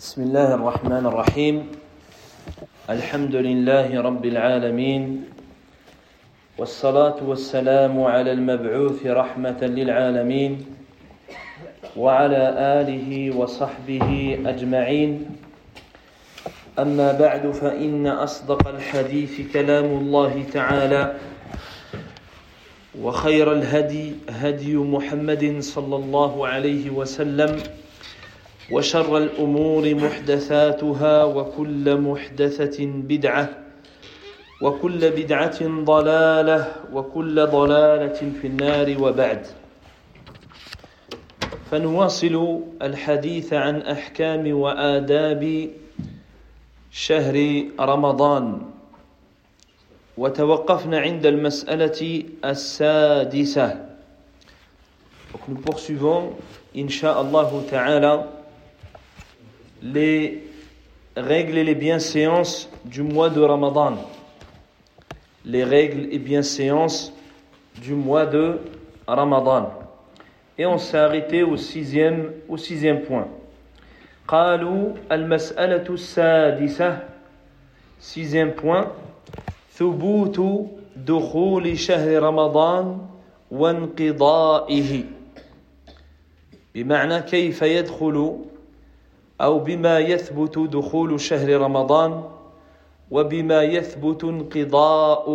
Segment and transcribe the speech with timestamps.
[0.00, 1.66] بسم الله الرحمن الرحيم
[2.90, 5.24] الحمد لله رب العالمين
[6.58, 10.64] والصلاة والسلام على المبعوث رحمة للعالمين
[11.96, 12.42] وعلى
[12.80, 15.36] آله وصحبه أجمعين
[16.78, 21.16] أما بعد فإن أصدق الحديث كلام الله تعالى
[23.00, 27.79] وخير الهدي هدي محمد صلى الله عليه وسلم
[28.70, 33.48] وشر الأمور محدثاتها وكل محدثة بدعة
[34.62, 39.46] وكل بدعة ضلالة وكل ضلالة في النار وبعد.
[41.70, 45.70] فنواصل الحديث عن أحكام وآداب
[46.90, 48.62] شهر رمضان.
[50.18, 53.90] وتوقفنا عند المسألة السادسة.
[55.32, 56.36] Donc nous poursuivons,
[56.74, 58.26] Inch'Allah Ta'ala,
[59.81, 60.43] les
[61.15, 63.97] règles et les bienséances du mois de Ramadan.
[65.45, 67.13] Les règles et bienséances
[67.81, 68.59] du mois de
[69.07, 69.71] Ramadan.
[70.57, 73.27] Et on s'est arrêté au sixième, au sixième point.
[74.27, 76.97] قالوا المسألة السادسة
[78.01, 78.87] sixième point
[79.77, 83.07] ثبوت دخول شهر رمضان
[83.51, 85.03] وانقضائه
[86.75, 88.37] بمعنى كيف يدخل
[89.41, 92.23] أو بما يثبت دخول شهر رمضان
[93.11, 95.25] وبما يثبت انقضاء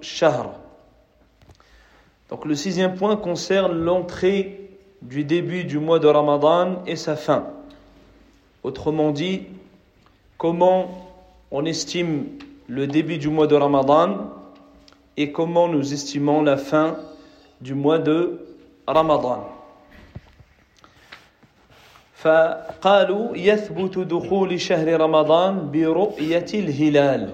[0.00, 0.56] الشهر
[2.30, 4.70] Donc le sixième point concerne l'entrée
[5.02, 7.46] du début du mois de Ramadan et sa fin.
[8.62, 9.46] Autrement dit,
[10.38, 11.10] comment
[11.50, 12.26] on estime
[12.68, 14.30] le début du mois de Ramadan
[15.16, 16.96] et comment nous estimons la fin
[17.60, 18.40] du mois de
[18.86, 19.48] Ramadan.
[22.25, 27.29] فقالوا يثبت دخول شهر رمضان برؤية الهلال.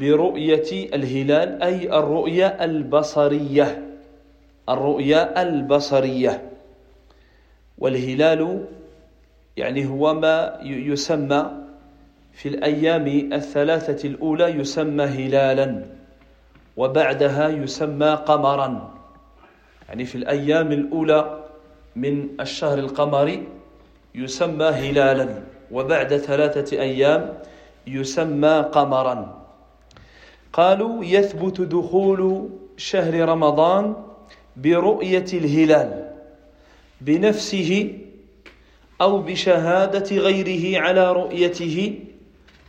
[0.00, 3.82] برؤية الهلال أي الرؤية البصرية.
[4.68, 6.50] الرؤية البصرية.
[7.78, 8.64] والهلال
[9.56, 11.50] يعني هو ما يسمى
[12.32, 15.82] في الأيام الثلاثة الأولى يسمى هلالا
[16.76, 18.94] وبعدها يسمى قمرا.
[19.88, 21.45] يعني في الأيام الأولى
[21.96, 23.48] من الشهر القمري
[24.14, 27.38] يسمى هلالا وبعد ثلاثة أيام
[27.86, 29.46] يسمى قمرا.
[30.52, 33.94] قالوا يثبت دخول شهر رمضان
[34.56, 36.12] برؤية الهلال
[37.00, 37.98] بنفسه
[39.00, 41.98] أو بشهادة غيره على رؤيته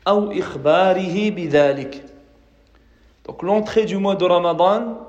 [0.08, 2.04] أو إخباره بذلك.
[3.28, 5.00] Donc l'entrée du mois de Ramadan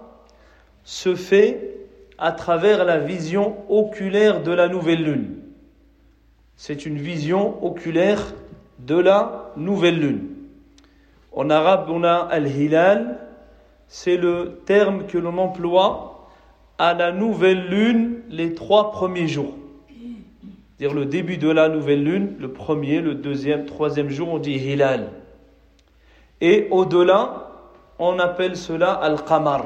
[0.84, 1.67] se fait
[2.18, 5.36] à travers la vision oculaire de la nouvelle lune.
[6.56, 8.34] C'est une vision oculaire
[8.80, 10.28] de la nouvelle lune.
[11.32, 13.18] En arabe, on a al-hilal,
[13.86, 16.28] c'est le terme que l'on emploie
[16.78, 19.54] à la nouvelle lune les trois premiers jours.
[20.78, 24.52] C'est-à-dire le début de la nouvelle lune, le premier, le deuxième, troisième jour, on dit
[24.52, 25.10] hilal.
[26.40, 27.50] Et au-delà,
[27.98, 29.64] on appelle cela al-qamar.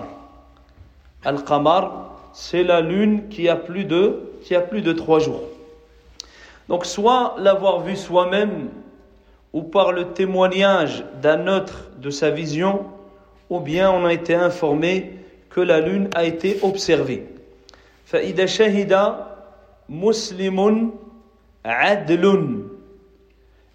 [1.24, 5.41] Al-qamar, c'est la lune qui a plus de, qui a plus de trois jours.
[6.69, 8.69] Donc soit l'avoir vu soi-même
[9.53, 12.85] ou par le témoignage d'un autre de sa vision,
[13.49, 15.13] ou bien on a été informé
[15.49, 17.25] que la lune a été observée.
[18.07, 19.15] فإذا شهد
[19.89, 20.91] مسلم
[21.65, 22.23] عدل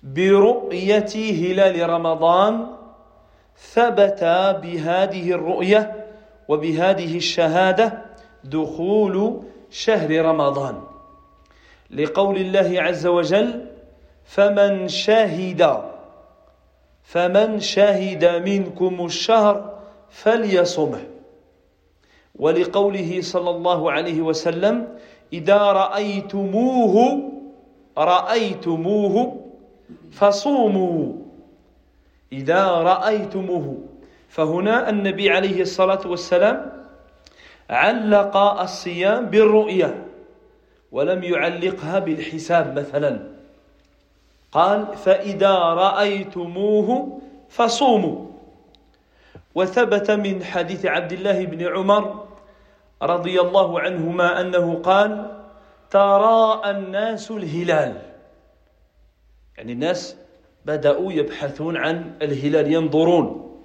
[0.03, 2.67] برؤية هلال رمضان
[3.59, 4.25] ثبت
[4.63, 6.07] بهذه الرؤية
[6.49, 8.03] وبهذه الشهادة
[8.44, 10.82] دخول شهر رمضان.
[11.92, 13.66] لقول الله عز وجل
[14.26, 15.82] فمن شهد
[17.04, 21.04] فمن شهد منكم الشهر فليصمه.
[22.36, 24.88] ولقوله صلى الله عليه وسلم
[25.34, 26.96] إذا رأيتموه
[27.98, 29.16] رأيتموه
[30.12, 31.14] فصوموا.
[32.32, 33.78] إذا رأيتموه.
[34.30, 36.77] فهنا النبي عليه الصلاة والسلام
[37.70, 40.06] علق الصيام بالرؤية
[40.92, 43.20] ولم يعلقها بالحساب مثلا.
[44.52, 47.20] قال فإذا رأيتموه
[47.50, 48.26] فصوموا.
[49.56, 52.26] وثبت من حديث عبد الله بن عمر
[53.02, 55.38] رضي الله عنهما أنه قال
[55.90, 58.02] تراءى الناس الهلال.
[59.58, 60.16] يعني الناس
[60.66, 63.58] بدأوا يبحثون عن الهلال ينظرون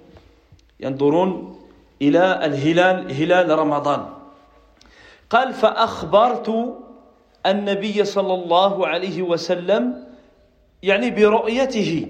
[0.79, 1.59] ينظرون
[2.03, 4.05] إلى الهلال هلال رمضان.
[5.29, 6.49] قال فأخبرت
[7.45, 10.03] النبي صلى الله عليه وسلم
[10.83, 12.07] يعني برؤيته.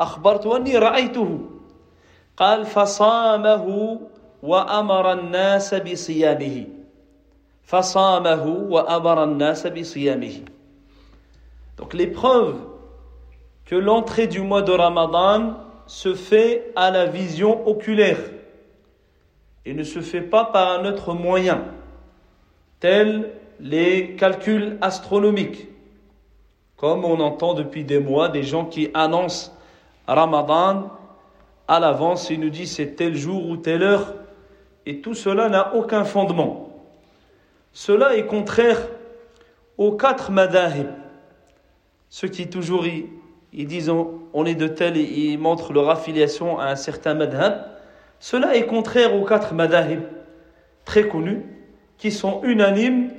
[0.00, 1.30] أخبرت أني رأيته.
[2.36, 3.66] قال فصامه
[4.42, 6.66] وأمر الناس بصيامه.
[7.62, 10.36] فصامه وأمر الناس بصيامه.
[11.78, 12.60] Donc les preuves
[13.66, 15.54] que l'entrée du mois de Ramadan
[15.86, 18.35] se fait à la vision oculaire.
[19.66, 21.64] Et ne se fait pas par un autre moyen,
[22.80, 25.66] tel les calculs astronomiques,
[26.76, 29.52] comme on entend depuis des mois des gens qui annoncent
[30.06, 30.90] Ramadan
[31.66, 34.14] à l'avance et nous disent c'est tel jour ou telle heure,
[34.86, 36.70] et tout cela n'a aucun fondement.
[37.72, 38.88] Cela est contraire
[39.76, 40.86] aux quatre madahib.
[42.08, 46.66] Ceux qui toujours ils, disent on, est de tel et ils montrent leur affiliation à
[46.66, 47.75] un certain madhab.
[48.18, 50.00] Cela est contraire aux quatre madahib
[50.84, 51.42] très connus
[51.98, 53.10] qui sont unanimes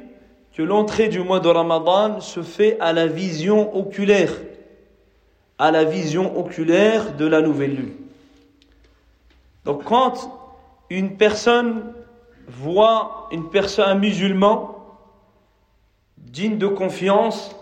[0.53, 4.33] que l'entrée du mois de Ramadan se fait à la vision oculaire,
[5.59, 7.93] à la vision oculaire de la nouvelle lune.
[9.65, 10.31] Donc quand
[10.89, 11.93] une personne
[12.47, 14.77] voit une personne, un musulman
[16.17, 17.55] digne de confiance,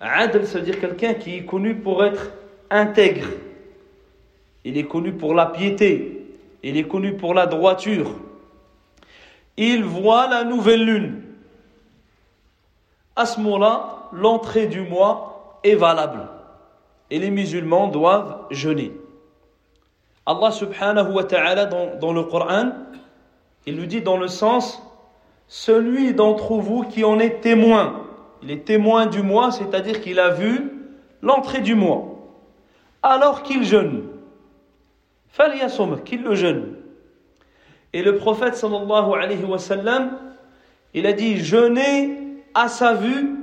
[0.00, 2.32] Adl, cest à dire quelqu'un qui est connu pour être
[2.70, 3.28] intègre.
[4.64, 6.19] Il est connu pour la piété.
[6.62, 8.12] Il est connu pour la droiture.
[9.56, 11.22] Il voit la nouvelle lune
[13.20, 16.26] à ce moment-là, l'entrée du mois est valable.
[17.10, 18.92] Et les musulmans doivent jeûner.
[20.24, 22.70] Allah subhanahu wa ta'ala dans, le Coran,
[23.66, 24.82] il lui dit dans le sens,
[25.48, 28.06] celui d'entre vous qui en est témoin,
[28.42, 30.72] il est témoin du mois, c'est-à-dire qu'il a vu
[31.20, 32.04] l'entrée du mois,
[33.02, 34.04] alors qu'il jeûne.
[36.04, 36.74] Qu'il le jeûne.
[37.92, 39.58] Et le prophète sallallahu alayhi wa
[40.94, 43.36] il a dit jeûnez à sa vue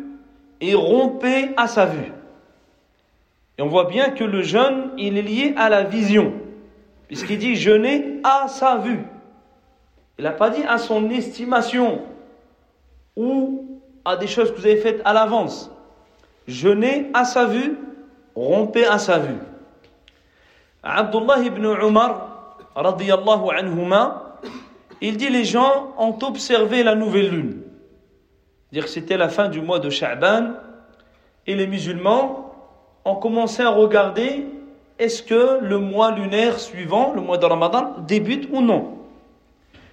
[0.61, 2.11] et rompez à sa vue.
[3.57, 6.33] Et on voit bien que le jeûne, il est lié à la vision,
[7.07, 8.99] puisqu'il dit jeûner à sa vue.
[10.19, 12.01] Il n'a pas dit à son estimation
[13.15, 15.71] ou à des choses que vous avez faites à l'avance.
[16.47, 17.77] Jeûner à sa vue,
[18.35, 19.39] rompez à sa vue.
[20.83, 24.37] Abdullah ibn Umar, radiyallahu anhuma,
[25.01, 27.61] il dit les gens ont observé la nouvelle lune
[28.71, 30.53] dire que c'était la fin du mois de Sha'ban,
[31.45, 32.53] et les musulmans
[33.05, 34.45] ont commencé à regarder
[34.99, 38.97] est-ce que le mois lunaire suivant, le mois de Ramadan, débute ou non.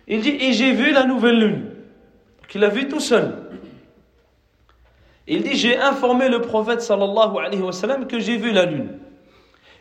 [0.08, 1.70] Il dit, et j'ai vu la nouvelle lune.
[2.48, 3.36] qu'il a vu tout seul.
[5.26, 8.98] Il dit, j'ai informé le prophète sallallahu alayhi wa sallam que j'ai vu la lune.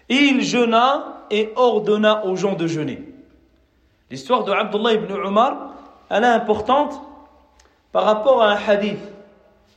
[0.09, 3.01] Il jeûna et ordonna aux gens de jeûner.
[4.11, 5.73] L'histoire de Abdullah ibn Umar,
[6.09, 7.01] elle est importante
[7.91, 8.99] par rapport à un hadith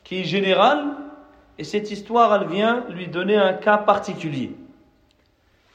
[0.05, 0.85] qui est général,
[1.59, 4.53] et cette histoire, elle vient lui donner un cas particulier.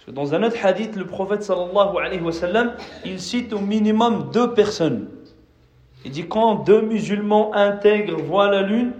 [0.08, 2.74] Dans un autre hadith, le prophète sallallahu alayhi wa sallam,
[3.06, 5.08] il cite au minimum deux personnes.
[6.04, 8.94] Il dit quand deux musulmans intègres voient la lune,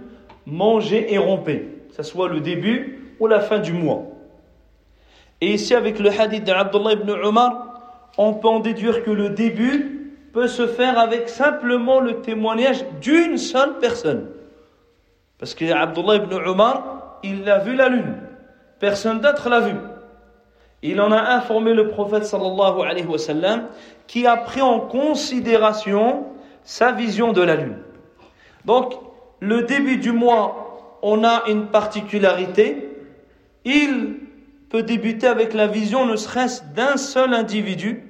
[0.46, 4.11] mangez et rompez, que ce soit le début ou la fin du mois.
[5.42, 7.80] Et ici, avec le hadith d'Abdullah ibn Umar,
[8.16, 13.36] on peut en déduire que le début peut se faire avec simplement le témoignage d'une
[13.36, 14.28] seule personne.
[15.40, 18.14] Parce que Abdullah ibn Umar, il a vu la lune.
[18.78, 19.74] Personne d'autre l'a vu.
[20.80, 23.66] Il en a informé le prophète sallallahu alayhi wa sallam
[24.06, 26.26] qui a pris en considération
[26.62, 27.78] sa vision de la lune.
[28.64, 28.94] Donc,
[29.40, 32.90] le début du mois, on a une particularité.
[33.64, 34.21] Il
[34.71, 38.03] peut débuter avec la vision ne serait-ce d'un seul individu,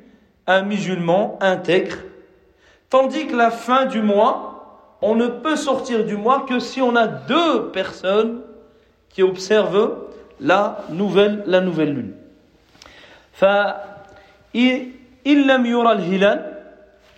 [0.48, 1.98] un musulman intègre,
[2.90, 6.96] Tandis que la fin du mois, on ne peut sortir du mois que si on
[6.96, 8.42] a deux personnes
[9.10, 10.08] qui observent
[10.40, 12.14] la nouvelle, la nouvelle lune.
[13.38, 14.92] فإن
[15.26, 16.40] لم يرى الهلال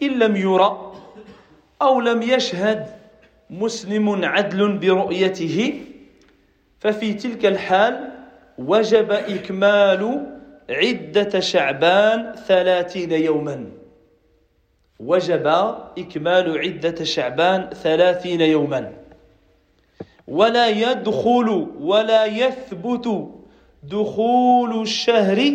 [0.04, 0.92] إن لم يرى
[1.82, 2.86] أو لم يشهد
[3.50, 5.82] مسلم عدل برؤيته
[6.80, 8.13] ففي تلك الحال
[8.59, 10.27] وجب إكمال
[10.71, 13.67] عدة شعبان ثلاثين يوماً.
[15.01, 15.47] وجب
[15.99, 18.93] إكمال عدة شعبان ثلاثين يوما.
[20.29, 23.29] ولا يدخل ولا يثبت
[23.83, 25.53] دخول الشهر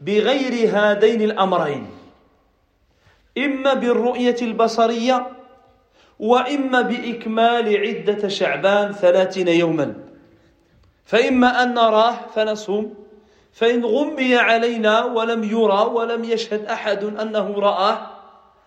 [0.00, 1.86] بغير هذين الأمرين.
[3.38, 5.26] إما بالرؤية البصرية
[6.18, 10.05] وإما بإكمال عدة شعبان ثلاثين يوما.
[11.06, 12.94] فإما أن نراه فنصوم
[13.52, 17.98] فإن غمي علينا ولم يرى ولم يشهد أحد أنه رآه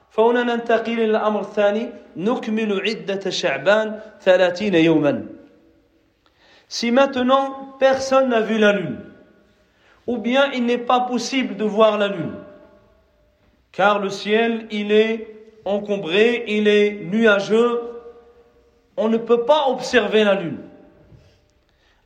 [0.09, 5.25] فهنا ننتقل إلى الأمر الثاني نكمل عدة شعبان ثلاثين يوما
[6.71, 8.99] Si maintenant personne n'a vu la lune,
[10.05, 12.35] ou bien il n'est pas possible de voir la lune,
[13.71, 17.81] car le ciel, il est encombré, il est nuageux,
[18.97, 20.68] on ne peut pas observer la lune.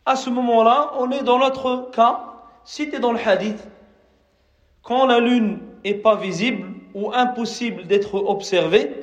[0.06, 2.20] À ce moment-là, on est dans l'autre cas,
[2.66, 3.68] cité dans le hadith,
[4.82, 9.00] quand la lune n'est pas visible ou impossible d'être observée,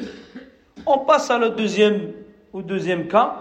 [0.86, 2.12] on passe à le deuxième,
[2.52, 3.34] au deuxième cas,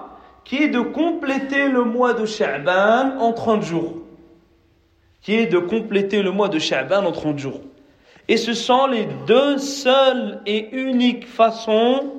[0.46, 3.94] qui est de compléter le mois de Sha'ban en 30 jours.
[5.22, 7.60] Qui est de compléter le mois de Sha'ban en 30 jours.
[8.30, 12.14] Et ce sont les deux seules et uniques façons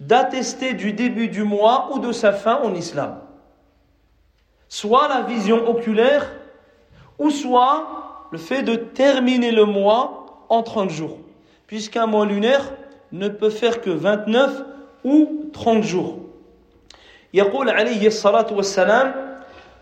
[0.00, 3.20] d'attester du début du mois ou de sa fin en islam
[4.73, 6.31] Soit la vision oculaire,
[7.17, 7.87] ou soit
[8.31, 11.17] le fait de terminer le mois en 30 jours.
[11.67, 12.71] Puisqu'un mois lunaire
[13.11, 14.63] ne peut faire que 29
[15.03, 16.15] ou 30 jours.
[17.33, 19.37] يقول عليه الصلاة والسلام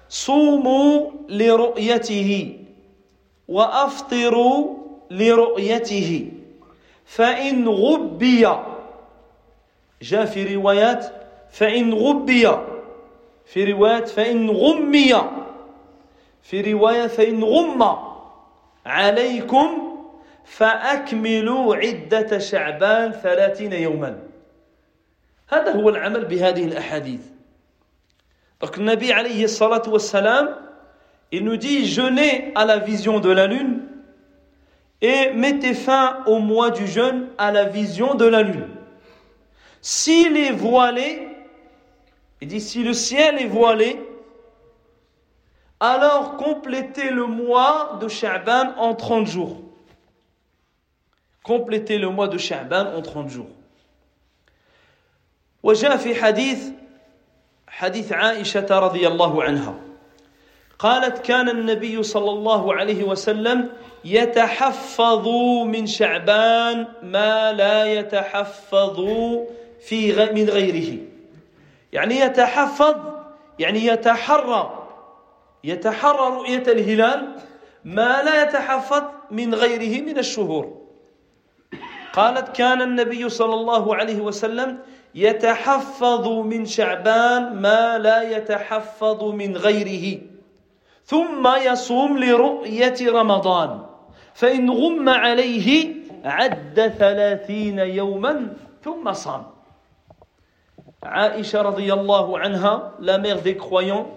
[0.09, 2.59] صوموا لرؤيته
[3.47, 4.75] وأفطروا
[5.11, 6.31] لرؤيته
[7.05, 8.47] فإن غبي
[10.01, 11.05] جاء في روايات
[11.51, 12.47] فإن غبي
[13.51, 15.13] في روايات فإن غمي
[16.41, 17.97] في رواية فإن غم
[18.85, 19.97] عليكم
[20.45, 24.19] فأكملوا عدة شعبان ثلاثين يوما
[25.47, 27.21] هذا هو العمل بهذه الأحاديث
[28.59, 30.55] Donc le Nabi alayhi salatu wassalam,
[31.31, 33.81] il nous dit jeûnez à la vision de la lune
[34.99, 38.67] et mettez fin au mois du jeûne à la vision de la lune.
[39.81, 41.27] S'il est voilé,
[42.41, 43.99] il dit si le ciel est voilé,
[45.79, 49.61] alors complétez le mois de Sha'ban en 30 jours.
[51.43, 53.49] Complétez le mois de Sha'ban en 30 jours.
[55.63, 56.69] وجاء في حديث
[57.67, 59.75] حديث عائشة رضي الله عنها
[60.79, 63.69] قالت كان النبي صلى الله عليه وسلم
[64.05, 65.27] يتحفظ
[65.65, 69.05] من شعبان ما لا يتحفظ
[69.81, 70.97] في من غيره
[71.92, 72.96] يعني يتحفظ
[73.58, 74.88] يعني يتحرى
[75.64, 77.36] يتحرى رؤية الهلال
[77.84, 80.82] ما لا يتحفظ من غيره من الشهور.
[82.12, 84.78] قالت كان النبي صلى الله عليه وسلم
[85.14, 90.20] يتحفظ من شعبان ما لا يتحفظ من غيره
[91.04, 93.80] ثم يصوم لرؤية رمضان
[94.34, 95.94] فإن غم عليه
[96.24, 99.51] عد ثلاثين يوما ثم صام.
[101.02, 104.08] Aïcha radiyallahu anha, la mère des croyants,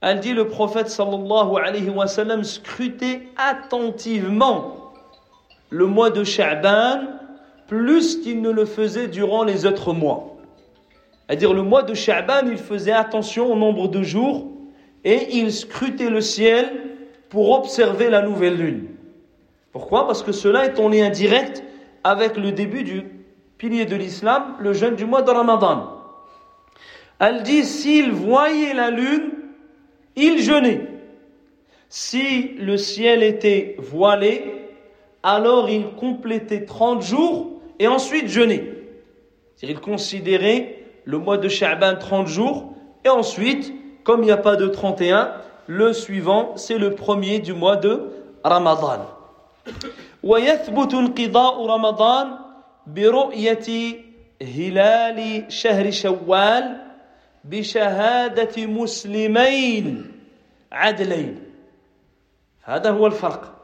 [0.00, 4.92] elle dit le prophète sallallahu alayhi wa sallam scrutait attentivement
[5.70, 7.00] le mois de Sha'ban
[7.66, 10.36] plus qu'il ne le faisait durant les autres mois.
[11.26, 14.46] C'est-à-dire le mois de Sha'ban, il faisait attention au nombre de jours
[15.04, 16.70] et il scrutait le ciel
[17.28, 18.86] pour observer la nouvelle lune.
[19.72, 20.06] Pourquoi?
[20.06, 21.62] Parce que cela est en lien direct
[22.04, 23.17] avec le début du
[23.57, 26.01] pilier de l'islam, le jeûne du mois de Ramadan.
[27.19, 29.31] Elle dit, s'il voyait la lune,
[30.15, 30.87] il jeûnait.
[31.89, 34.67] Si le ciel était voilé,
[35.21, 38.73] alors il complétait 30 jours et ensuite jeûner.
[39.61, 42.73] Il considérait le mois de Sha'ban 30 jours
[43.05, 45.31] et ensuite, comme il n'y a pas de 31,
[45.67, 48.11] le suivant c'est le premier du mois de
[48.43, 49.07] Ramadan.
[50.23, 52.27] ويثبت انقضاء رمضان
[52.94, 53.96] برؤية
[54.42, 56.76] هلال شهر شوال
[57.44, 60.12] بشهادة مسلمين
[60.72, 61.44] عدلين.
[62.62, 63.54] هذا هو الفرق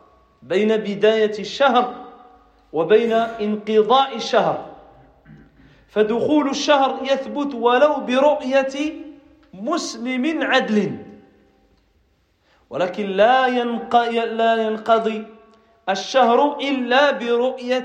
[0.43, 2.05] بين بداية الشهر
[2.73, 4.71] وبين انقضاء الشهر.
[5.89, 8.93] فدخول الشهر يثبت ولو برؤية
[9.55, 10.97] مسلم عدل.
[12.71, 13.47] ولكن لا
[14.57, 15.27] ينقضي
[15.89, 17.85] الشهر إلا برؤية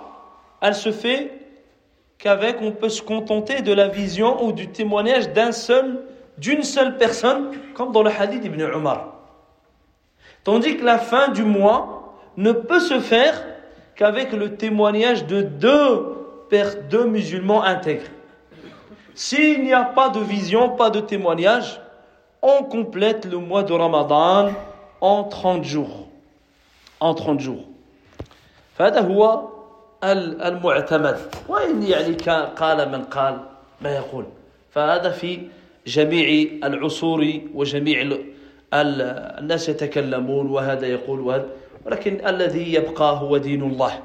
[0.60, 1.32] elle se fait
[2.18, 6.02] qu'avec on peut se contenter de la vision ou du témoignage d'un seul,
[6.38, 9.14] d'une seule personne, comme dans le hadith d'Ibn Umar.
[10.44, 11.96] Tandis que la fin du mois,
[12.36, 13.42] ne peut se faire
[13.94, 16.16] qu'avec le témoignage de deux,
[16.90, 18.10] deux musulmans intègres.
[19.14, 21.80] S'il n'y a pas de vision, pas de témoignage,
[22.42, 24.50] on complète le mois de Ramadan
[25.00, 26.08] en 30 jours.
[27.00, 27.64] En 30 jours.
[28.78, 29.48] فهذا هو
[30.03, 31.17] المعتمد.
[31.47, 32.15] وإن يعني
[32.55, 33.37] قال من قال
[33.81, 34.25] ما يقول.
[34.71, 35.47] فهذا في
[35.87, 38.17] جميع العصور وجميع
[38.73, 41.49] الناس يتكلمون وهذا يقول وهذا.
[41.85, 43.99] ولكن الذي يبقى هو دين الله.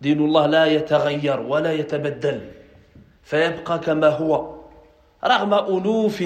[0.00, 2.40] دين الله لا يتغير ولا يتبدل.
[3.22, 4.54] فيبقى كما هو.
[5.24, 6.20] رغم ألوف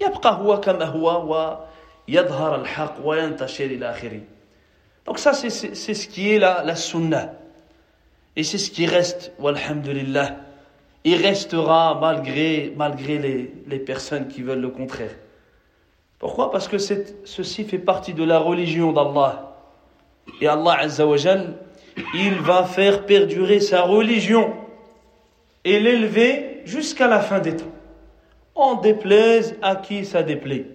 [0.00, 1.06] يبقى هو كما هو
[2.08, 4.20] ويظهر الحق وينتشر إلى آخره.
[5.06, 7.43] Donc ça, c'est ce qui est la, la sunna.
[8.36, 10.36] Et c'est ce qui reste, walhamdulillah.
[11.04, 15.14] Il restera malgré, malgré les, les personnes qui veulent le contraire.
[16.18, 16.50] Pourquoi?
[16.50, 19.56] Parce que ceci fait partie de la religion d'Allah.
[20.40, 21.54] Et Allah Azzawajal,
[22.14, 24.54] il va faire perdurer sa religion
[25.64, 27.66] et l'élever jusqu'à la fin des temps.
[28.54, 30.66] On déplaise à qui ça déplaît.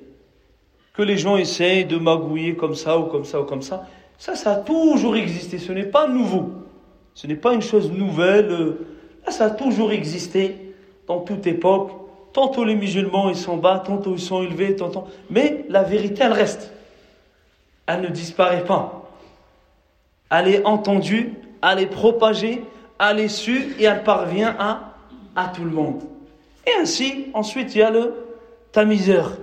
[0.94, 3.88] Que les gens essayent de magouiller comme ça ou comme ça ou comme ça,
[4.18, 5.58] ça, ça a toujours existé.
[5.58, 6.52] Ce n'est pas nouveau.
[7.14, 8.50] Ce n'est pas une chose nouvelle.
[9.26, 10.74] Là, ça a toujours existé
[11.08, 11.92] dans toute époque.
[12.34, 15.06] Tantôt les musulmans ils sont bas, tantôt ils sont élevés, tantôt.
[15.30, 16.72] Mais la vérité, elle reste.
[17.88, 19.10] Elle ne disparaît pas.
[20.32, 22.64] Elle est entendue, elle est propagée,
[23.00, 24.94] elle est sue et elle parvient à,
[25.36, 26.04] à tout le monde.
[26.68, 28.14] Et ainsi, ensuite, il y a le
[28.72, 29.38] tamiseur.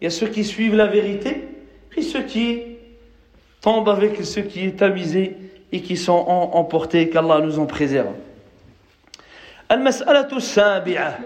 [0.00, 1.48] Il y a ceux qui suivent la vérité,
[1.88, 2.62] puis ceux qui
[3.60, 5.36] tombent avec ceux qui est tamisé
[5.71, 8.13] et qui sont emportés, qu'Allah nous en préserve.
[9.71, 11.19] المسألة السابعة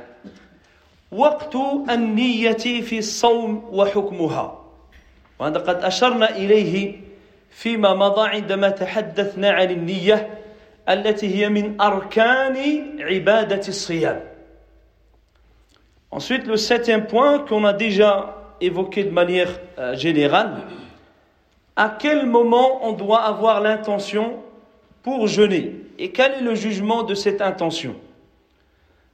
[1.12, 1.55] وقت
[1.89, 4.63] النية في الصوم وحكمها
[5.39, 7.00] وهذا قد أشرنا إليه
[7.51, 10.27] فيما مضى عندما تحدثنا عن النية
[10.89, 12.57] التي هي من أركان
[13.00, 14.19] عبادة الصيام
[16.10, 20.62] Ensuite, le septième point qu'on a déjà évoqué de manière euh, générale,
[21.75, 24.37] à quel moment on doit avoir l'intention
[25.03, 27.96] pour jeûner et quel est le jugement de cette intention.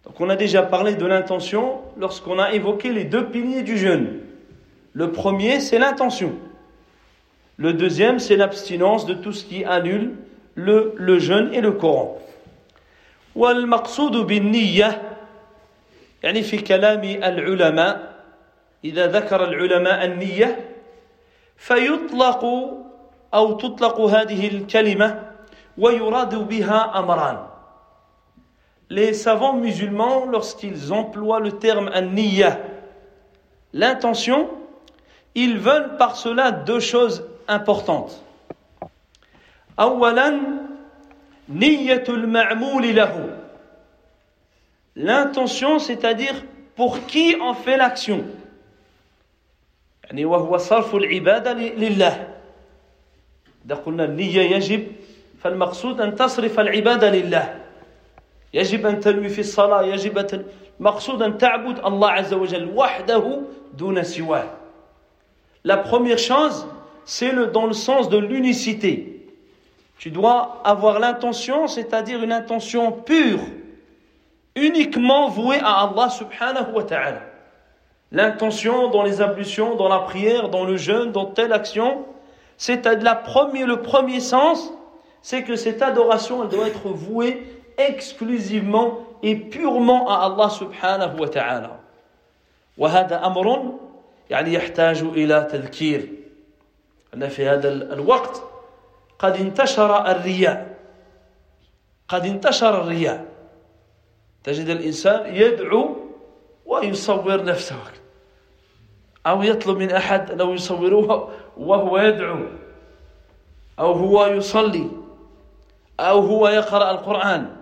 [0.05, 4.19] Donc on a déjà parlé de l'intention lorsqu'on a évoqué les deux piliers du jeûne.
[4.93, 6.33] Le premier, c'est l'intention.
[7.57, 10.13] Le deuxième, c'est l'abstinence de tout ce qui annule
[10.55, 12.19] le, le jeûne et le Coran.
[13.35, 15.01] والمقصود بالنية
[16.23, 18.13] يعني في كلام العلماء
[18.85, 20.59] إذا ذكر العلماء النية
[21.57, 22.43] فيطلق
[23.33, 25.31] أو تطلق هذه الكلمة
[25.77, 27.37] ويراد بها أمران
[28.89, 32.59] Les savants musulmans, lorsqu'ils emploient le terme an-niyya,
[33.73, 34.49] l'intention,
[35.33, 38.21] ils veulent par cela deux choses importantes.
[39.79, 40.39] أولا
[41.49, 43.39] نية المعمول له
[44.95, 46.35] L'intention, c'est-à-dire
[46.75, 48.25] pour qui on fait l'action.
[50.07, 52.33] يعني وهو صرف العبادة لله
[53.65, 54.87] إذا قلنا النية يجب
[55.41, 57.59] فالمقصود أن تصرف العبادة لله
[58.53, 60.45] يجب أن تنوي في الصلاة يجب أن
[60.79, 63.41] المقصود أن تعبد الله عز وجل وحده
[63.77, 64.49] دون سواه
[65.65, 66.67] La première chose,
[67.05, 69.25] c'est le, dans le sens de l'unicité.
[69.97, 73.39] Tu dois avoir l'intention, c'est-à-dire une intention pure,
[74.57, 77.21] uniquement vouée à Allah subhanahu wa ta'ala.
[78.11, 82.05] L'intention dans les ablutions, dans la prière, dans le jeûne, dans telle action,
[82.57, 84.71] c'est la première, le premier sens,
[85.21, 87.47] c'est que cette adoration, elle doit être vouée
[87.77, 91.79] exclusivement et purement à Allah subhanahu wa ta'ala.
[92.77, 93.77] وهذا أمر
[94.29, 96.09] يعني يحتاج إلى تذكير
[97.13, 98.43] أن في هذا الوقت
[99.19, 100.77] قد انتشر الرياء
[102.07, 103.25] قد انتشر الرياء
[104.43, 105.96] تجد الإنسان يدعو
[106.78, 107.76] ويصور نفسه
[109.26, 112.46] أو يطلب من أحد أنه يصوروه وهو يدعو.
[113.78, 114.90] أو هو يصلي.
[116.00, 117.56] أو هو يقرأ القرآن.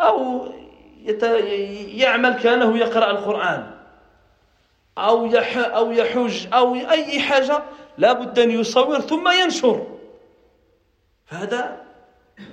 [0.00, 0.48] أو
[1.94, 3.70] يعمل كأنه يقرأ القرآن.
[4.98, 7.62] أو يح أو يحج أو أي حاجة
[7.98, 9.86] لا بد أن يصور ثم ينشر.
[11.26, 11.76] فهذا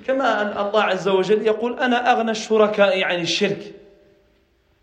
[0.08, 3.84] كما الله عز وجل يقول أنا أغنى الشركاء عن الشرك.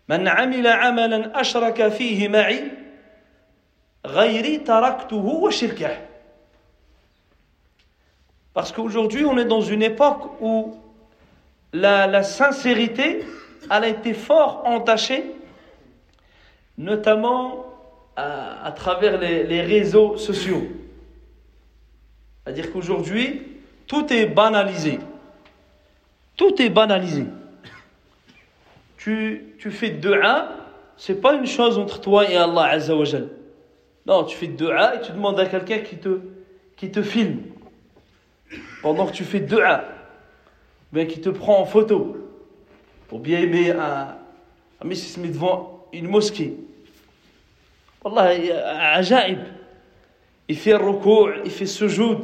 [0.08, 2.70] من عمل عملا أشرك فيه معي
[4.06, 6.08] غيري تركته وشركه
[8.54, 10.74] Parce qu'aujourd'hui, on est dans une époque où
[11.72, 13.24] la, la sincérité,
[13.70, 15.22] elle a été fort entachée,
[16.76, 17.66] notamment
[18.16, 20.66] à, à travers les, les, réseaux sociaux.
[22.42, 23.46] C'est-à-dire qu'aujourd'hui,
[23.86, 24.98] tout est banalisé.
[26.36, 27.26] Tout est banalisé
[29.03, 30.63] tu, tu fais dua
[30.95, 33.29] c'est pas une chose entre toi et Allah Azza wa Jal.
[34.05, 36.19] Non, tu fais dua et tu demandes à quelqu'un qui te,
[36.77, 37.39] qui te filme.
[38.81, 39.85] Pendant que tu fais dua,
[40.91, 42.17] bien qui te prend en photo.
[43.07, 44.15] Pour bien aimer un,
[44.81, 46.55] un se met devant une mosquée.
[48.03, 49.39] Wallah, ajaib.
[50.47, 52.19] Il fait recours, il fait sujoud.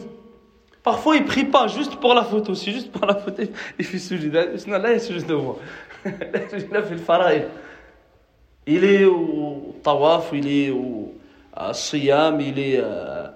[0.83, 2.55] Parfois, il prie pas juste pour la photo.
[2.55, 3.43] C'est juste pour la photo,
[3.77, 3.97] il fait.
[3.97, 4.99] Sinon, là, il
[6.05, 7.47] il fait le.
[8.65, 11.13] Il est au tawaf, il est au
[11.73, 12.79] siyam, il est.
[12.79, 13.27] Euh,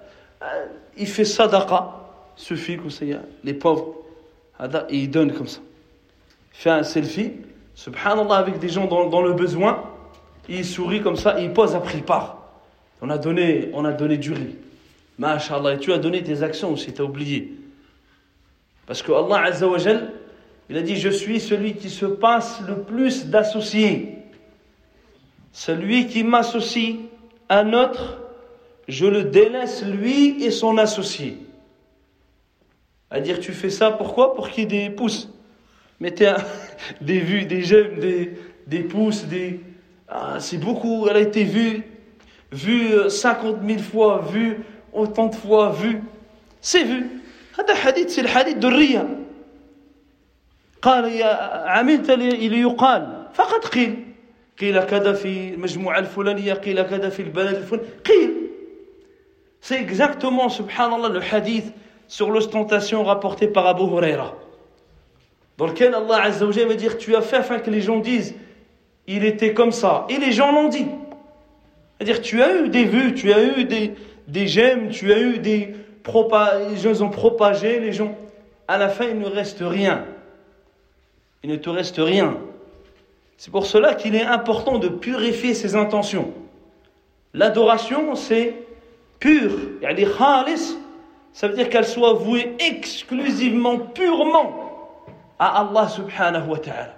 [0.96, 1.92] il fait sadaqa,
[2.36, 3.04] suffit ça,
[3.42, 3.94] les pauvres.
[4.90, 5.60] Il donne comme ça.
[6.52, 7.32] Il fait un selfie,
[7.74, 9.82] subhanallah, avec des gens dans, le besoin.
[10.48, 12.38] Il sourit comme ça, il pose après il part.
[13.02, 14.56] On a donné, on a donné du riz.
[15.18, 17.52] Masha'Allah, et tu as donné tes actions aussi, tu as oublié.
[18.86, 20.12] Parce que Allah Azza wa Jal,
[20.68, 24.18] il a dit Je suis celui qui se passe le plus d'associés.
[25.52, 26.96] Celui qui m'associe
[27.48, 28.18] à un autre,
[28.88, 31.38] je le délaisse lui et son associé.
[33.10, 34.34] À dire tu fais ça pourquoi?
[34.34, 35.28] Pour qu'il y ait des pouces.
[36.00, 36.34] Mettez
[37.00, 38.32] des vues, des j'aime, des,
[38.66, 39.60] des pouces, des.
[40.08, 41.82] Ah, c'est beaucoup, elle a été vue,
[42.52, 44.58] vue 50 000 fois, vue
[44.93, 46.01] autant de fois, vue.
[46.61, 47.05] C'est vu.
[47.59, 49.05] هذا حديث c'est le hadith de Ria.
[50.81, 51.33] قال يا
[51.67, 53.95] عملت ليقال فقد قيل
[54.59, 58.49] قيل كذا في المجموعة الفلانية قيل كذا في البلد الفلاني قيل
[59.61, 61.73] C'est exactement, subhanallah, le hadith
[62.07, 64.35] sur l'ostentation rapporté par Abu Huraira.
[65.57, 68.35] Dans lequel Allah Azza wa va dire Tu as fait afin que les gens disent
[69.05, 70.05] Il était comme ça.
[70.09, 70.87] Et les gens l'ont dit.
[71.97, 73.95] C'est-à-dire Tu as eu des vues, tu as eu des,
[74.26, 75.74] des j'aime, tu as eu des.
[76.70, 78.14] Les gens ont propagé, les gens.
[78.68, 80.04] À la fin, il ne reste rien.
[81.42, 82.36] Il ne te reste rien.
[83.36, 86.32] C'est pour cela qu'il est important de purifier ses intentions.
[87.32, 88.54] L'adoration, c'est
[89.18, 89.52] pur.
[89.80, 90.76] khalis,
[91.32, 94.98] ça veut dire qu'elle soit vouée exclusivement, purement
[95.38, 96.94] à Allah subhanahu wa ta'ala.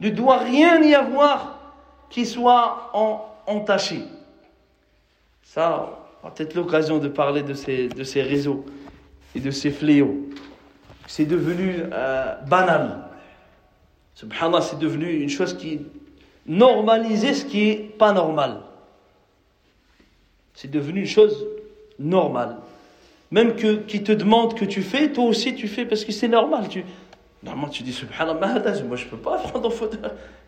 [0.00, 1.58] Il ne doit rien y avoir
[2.08, 2.90] qui soit
[3.46, 4.02] entaché.
[5.42, 8.64] Ça, peut-être l'occasion de parler de ces, réseaux
[9.34, 10.28] et de ces fléaux.
[11.06, 13.08] C'est devenu euh, banal.
[14.14, 15.80] Subhanallah, c'est devenu une chose qui
[16.46, 18.60] normalisait ce qui est pas normal.
[20.54, 21.46] C'est devenu une chose
[21.98, 22.56] normale.
[23.30, 26.28] Même que qui te demande que tu fais, toi aussi tu fais parce que c'est
[26.28, 26.64] normal.
[27.42, 29.96] Normalement tu dis Subhanallah, moi je peux pas prendre en photo.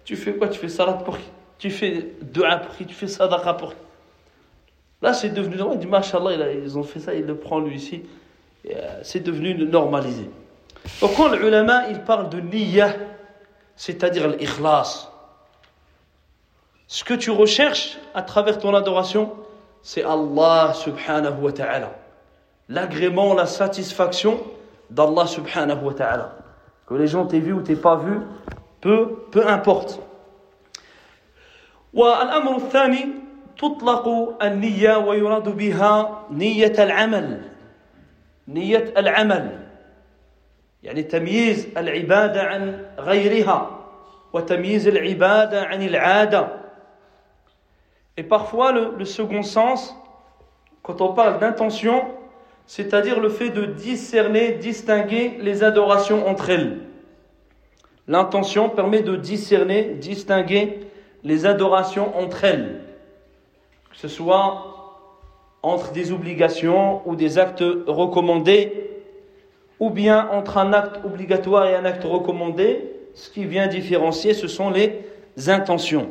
[0.05, 0.49] Tu fais quoi?
[0.49, 1.25] Tu fais salat pour qui?
[1.59, 2.85] Tu fais dua pour qui?
[2.85, 3.77] Tu fais sadaqa pour qui?
[5.02, 5.78] Là c'est devenu normal.
[5.78, 8.04] Il dit Mashallah, ils ont fait ça, il le prend lui ici.
[8.70, 10.30] Euh, c'est devenu normalisé.
[11.02, 12.94] Donc quand l'ulama il parle de niyyah,
[13.76, 15.12] c'est-à-dire l'ikhlas.
[16.88, 19.34] Ce que tu recherches à travers ton adoration,
[19.82, 21.92] c'est Allah subhanahu wa ta'ala.
[22.70, 24.42] L'agrément, la satisfaction
[24.90, 26.36] d'Allah subhanahu wa ta'ala.
[26.88, 28.20] Que les gens t'aient vu ou t'aient pas vu,
[28.82, 30.00] peu, peu importe.
[31.94, 33.06] والأمر الثاني
[33.58, 37.42] تطلق النية ويراد بها نية العمل
[38.48, 39.60] نية العمل
[40.84, 43.80] يعني تمييز العبادة عن غيرها
[44.34, 46.48] وتمييز العبادة عن العادة
[48.20, 49.96] Et parfois le, le second sens,
[50.82, 52.04] quand on parle d'intention,
[52.66, 56.80] c'est-à-dire le fait de discerner, distinguer les adorations entre elles.
[58.08, 60.80] L'intention permet de discerner, distinguer
[61.24, 62.82] les adorations entre elles,
[63.92, 64.78] que ce soit
[65.64, 68.90] entre des obligations ou des actes recommandés,
[69.80, 74.48] ou bien entre un acte obligatoire et un acte recommandé, ce qui vient différencier, ce
[74.48, 75.04] sont les
[75.48, 76.10] intentions.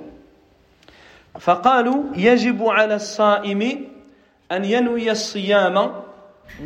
[1.38, 3.62] فقالوا يجب على الصائم
[4.52, 5.92] أن ينوي الصيام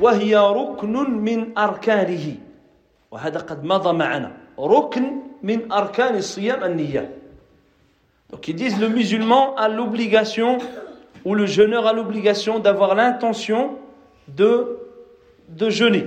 [0.01, 2.37] وهي ركن من أركانه
[3.11, 7.11] وهذا قد مضى معنا ركن من أركان الصيام النية
[8.31, 10.59] Donc ils disent le musulman a l'obligation
[11.25, 13.79] ou le jeûneur a l'obligation d'avoir l'intention
[14.29, 14.79] de,
[15.49, 16.07] de jeûner.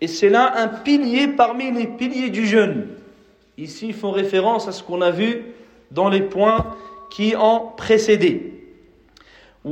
[0.00, 2.86] Et c'est là un pilier parmi les piliers du jeûne.
[3.56, 5.44] Ici, ils font référence à ce qu'on a vu
[5.90, 6.76] dans les points
[7.10, 8.52] qui ont précédé.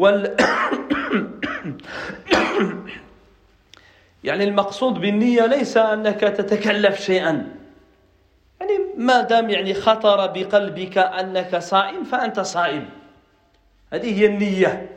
[4.25, 7.47] يعني المقصود بالنية ليس أنك تتكلف شيئا
[8.61, 12.89] يعني ما دام يعني خطر بقلبك أنك صائم فأنت صائم
[13.93, 14.97] هذه هي النية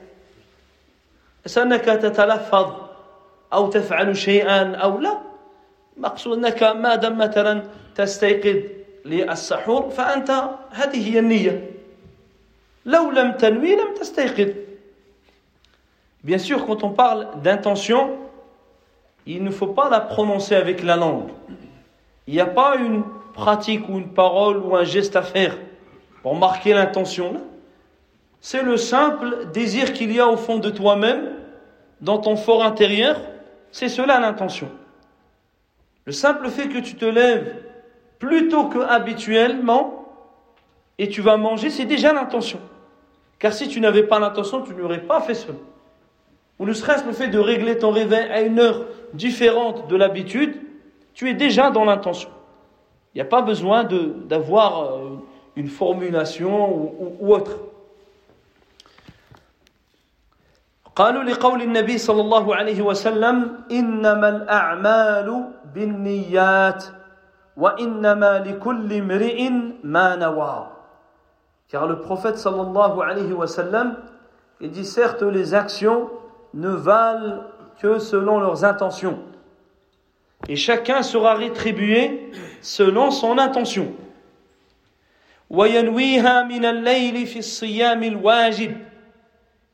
[1.46, 2.74] ليس أنك تتلفظ
[3.54, 5.18] أو تفعل شيئا أو لا
[5.98, 7.64] مقصود أنك ما دام مثلا
[7.96, 8.64] تستيقظ
[9.06, 11.78] للسحور فأنت هذه هي النية
[16.24, 18.12] Bien sûr, quand on parle d'intention,
[19.26, 21.30] il ne faut pas la prononcer avec la langue.
[22.28, 25.58] Il n'y a pas une pratique ou une parole ou un geste à faire
[26.24, 27.42] pour marquer l'intention.
[28.43, 31.31] C'est le simple désir qu'il y a au fond de toi-même,
[32.01, 33.21] dans ton fort intérieur,
[33.71, 34.69] c'est cela l'intention.
[36.07, 37.55] Le simple fait que tu te lèves
[38.19, 40.09] plus tôt que habituellement
[40.99, 42.59] et tu vas manger, c'est déjà l'intention.
[43.39, 45.55] Car si tu n'avais pas l'intention, tu n'aurais pas fait cela.
[46.59, 50.61] Ou ne serait-ce le fait de régler ton réveil à une heure différente de l'habitude,
[51.15, 52.31] tu es déjà dans l'intention.
[53.15, 55.11] Il n'y a pas besoin d'avoir euh,
[55.55, 57.59] une formulation ou, autre.
[60.96, 66.84] قالوا لقول النبي صلى الله عليه وسلم انما الاعمال بالنيات
[67.58, 69.50] وانما لكل امرئ
[69.84, 70.68] ما نوى
[71.70, 73.98] car le prophète sallallahu alayhi wa sallam
[74.62, 76.10] il dit certes les actions
[76.54, 77.44] ne valent
[77.80, 79.20] que selon leurs intentions
[80.48, 82.32] et chacun sera rétribué
[82.62, 83.94] selon son intention
[85.50, 88.78] وينويها من الليل في الصيام الواجب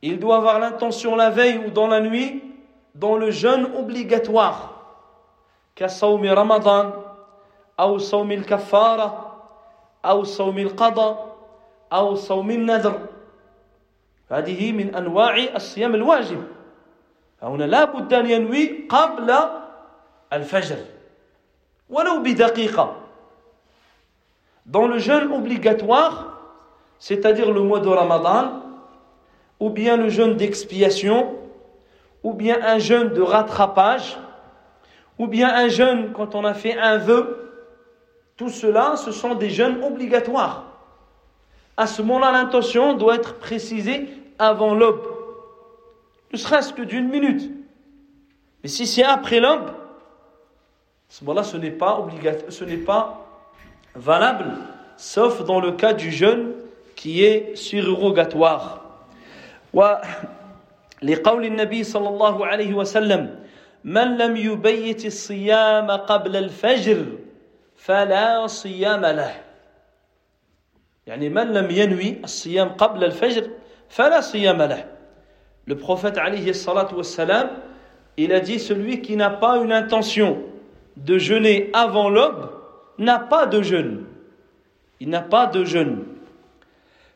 [0.01, 2.43] il doit avoir l'intention la veille ou dans la nuit
[2.95, 4.73] dans le jeûne obligatoire
[5.75, 6.93] كصوم رمضان
[7.79, 9.36] أو صوم الكفارة
[10.05, 11.36] أو صوم القضاء
[11.93, 12.99] أو صوم النذر
[14.31, 16.43] هذه من أنواع الصيام الواجب
[17.41, 19.33] هنا لا بد أن ينوي قبل
[20.33, 20.77] الفجر
[21.89, 22.95] ولو بدقيقة
[24.65, 26.38] dans le jeûne obligatoire
[26.99, 28.62] c'est-à-dire le mois de Ramadan
[29.60, 31.34] ou bien le jeûne d'expiation,
[32.22, 34.16] ou bien un jeûne de rattrapage,
[35.18, 37.50] ou bien un jeûne quand on a fait un vœu.
[38.36, 40.64] Tout cela, ce sont des jeûnes obligatoires.
[41.76, 45.06] À ce moment-là, l'intention doit être précisée avant l'aube,
[46.32, 47.50] ne serait-ce que d'une minute.
[48.62, 52.06] Mais si c'est après l'aube, à ce moment-là, ce n'est pas
[52.48, 53.26] ce n'est pas
[53.94, 54.52] valable,
[54.96, 56.52] sauf dans le cas du jeûne
[56.96, 58.88] qui est surrogatoire.
[59.72, 63.44] ولقول النبي صلى الله عليه وسلم
[63.85, 67.04] من لم يبيت الصيام قبل الفجر
[67.76, 69.35] فلا صيام له.
[71.07, 73.50] يعني من لم ينوي الصيام قبل الفجر
[73.88, 74.85] فلا صيام له.
[75.66, 77.48] Le prophète عليه الصلاة والسلام
[78.18, 80.42] il a dit celui qui n'a pas une intention
[80.96, 82.50] de jeûner avant l'aube
[82.98, 84.07] n'a pas de jeûne.
[84.98, 86.04] Il n'a pas de jeûne.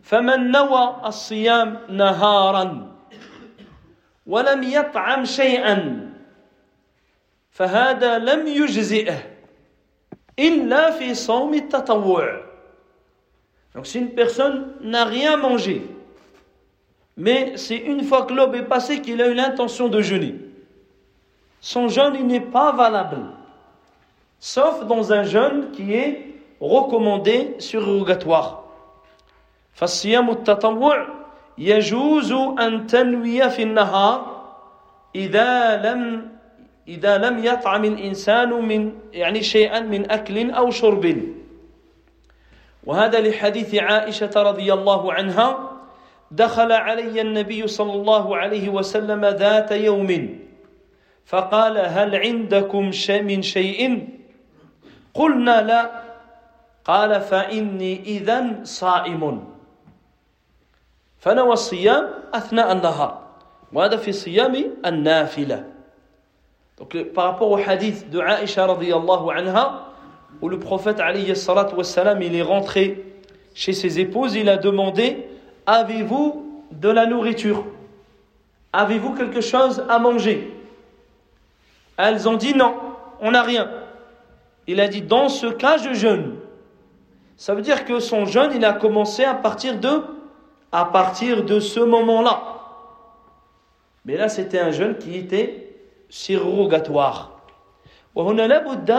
[0.01, 2.95] فمن نوى الصيام نهارا
[4.27, 6.09] ولم يطعم شيئا
[7.51, 9.19] فهذا لم يجزئه
[10.39, 12.47] إلا في صوم التطوع
[13.75, 15.85] Donc si une personne n'a rien mangé,
[17.15, 20.33] mais c'est une fois que l'aube est passée qu'il a eu l'intention de jeûner,
[21.61, 23.19] son jeûne n'est pas valable,
[24.39, 28.63] sauf dans un jeûne qui est recommandé surrogatoire.
[29.72, 31.08] فالصيام التطوع
[31.58, 34.42] يجوز أن تنوي في النهار
[35.14, 36.32] إذا لم
[36.88, 41.22] إذا لم يطعم الإنسان من يعني شيئا من أكل أو شرب.
[42.84, 45.70] وهذا لحديث عائشة رضي الله عنها
[46.30, 50.38] دخل علي النبي صلى الله عليه وسلم ذات يوم
[51.24, 54.08] فقال هل عندكم من شيء؟
[55.14, 56.02] قلنا لا.
[56.84, 59.51] قال فإني إذا صائم.
[61.21, 63.21] فنوى الصيام أثناء النهار
[63.73, 65.63] وهذا في صيام النافلة
[66.77, 69.87] Donc, par rapport au hadith de Aisha radiallahu anha,
[70.41, 73.03] où le prophète alayhi salatu wassalam, il est rentré
[73.55, 75.27] chez ses épouses, il a demandé
[75.65, 77.65] Avez-vous de la nourriture
[78.71, 80.53] Avez-vous quelque chose à manger
[81.97, 82.75] Elles ont dit non,
[83.19, 83.71] on n'a rien.
[84.67, 86.35] Il a dit Dans ce cas, je jeûne.
[87.37, 90.03] Ça veut dire que son jeûne, il a commencé à partir de
[90.72, 92.42] à partir de ce moment-là.
[94.04, 95.76] Mais là, c'était un jeûne qui était
[96.08, 97.28] surrogatoire.
[98.14, 98.90] وهنا لابد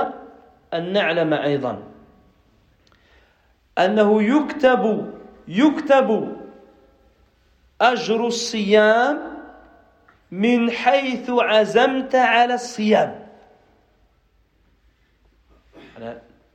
[0.74, 1.84] أن نعلم أيضا
[3.78, 5.14] أنه يكتب
[5.48, 6.38] يكتب
[7.82, 9.20] أجر الصيام
[10.32, 13.30] من حيث عزمت على الصيام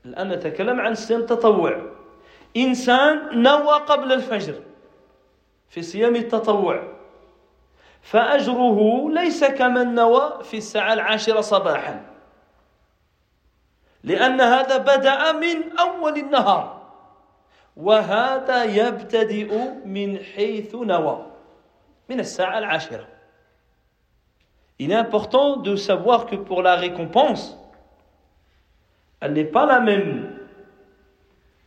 [0.04, 1.82] الآن نتكلم عن صيام تطوع
[2.56, 4.54] إنسان نوى قبل الفجر
[5.69, 6.83] في صيام التطوع
[8.01, 12.05] فأجره ليس كمن نوى في الساعة العاشرة صباحا
[14.03, 16.83] لأن هذا بدأ من أول النهار
[17.77, 21.25] وهذا يبتدئ من حيث نوى
[22.09, 23.07] من الساعة العاشرة
[24.79, 27.57] Il est important de savoir que pour la récompense,
[29.21, 30.35] elle n'est pas la même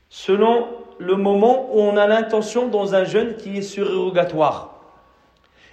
[0.08, 0.68] selon
[1.01, 4.75] le moment où on a l'intention dans un jeûne qui est surrogatoire.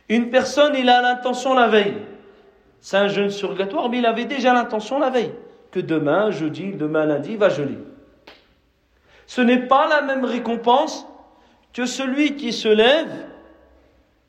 [0.08, 1.96] Une personne, il a l'intention la veille.
[2.80, 5.32] C'est un jeûne surrogatoire, mais il avait déjà l'intention la veille.
[5.70, 7.76] Que demain, jeudi, demain, lundi, il va jeûner.
[9.26, 11.06] Ce n'est pas la même récompense
[11.74, 13.10] que celui qui se lève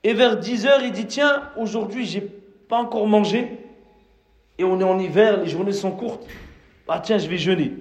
[0.04, 2.22] et vers 10 heures, il dit Tiens, aujourd'hui, j'ai
[2.68, 3.58] pas encore mangé.
[4.58, 6.28] Et on est en hiver, les journées sont courtes.
[6.90, 7.72] Ah, tiens, je vais jeûner.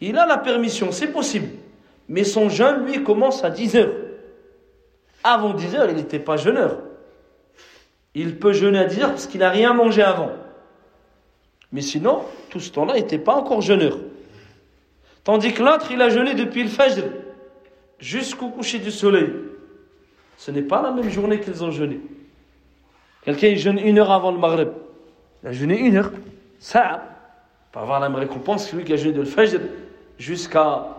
[0.00, 1.48] Il a la permission, c'est possible.
[2.12, 3.94] Mais son jeûne, lui, commence à 10 heures.
[5.24, 6.76] Avant 10 heures, il n'était pas jeûneur.
[8.14, 10.30] Il peut jeûner à 10 heures parce qu'il n'a rien mangé avant.
[11.72, 12.20] Mais sinon,
[12.50, 13.96] tout ce temps-là, il n'était pas encore jeûneur.
[15.24, 17.04] Tandis que l'autre, il a jeûné depuis le Fajr
[17.98, 19.30] jusqu'au coucher du soleil.
[20.36, 21.98] Ce n'est pas la même journée qu'ils ont jeûné.
[23.24, 24.72] Quelqu'un jeûne une heure avant le Maghreb.
[25.42, 26.12] Il a jeûné une heure.
[26.58, 27.04] Ça,
[27.72, 29.60] pas avoir la même récompense que lui qui a jeûné de le Fajr
[30.18, 30.98] jusqu'à.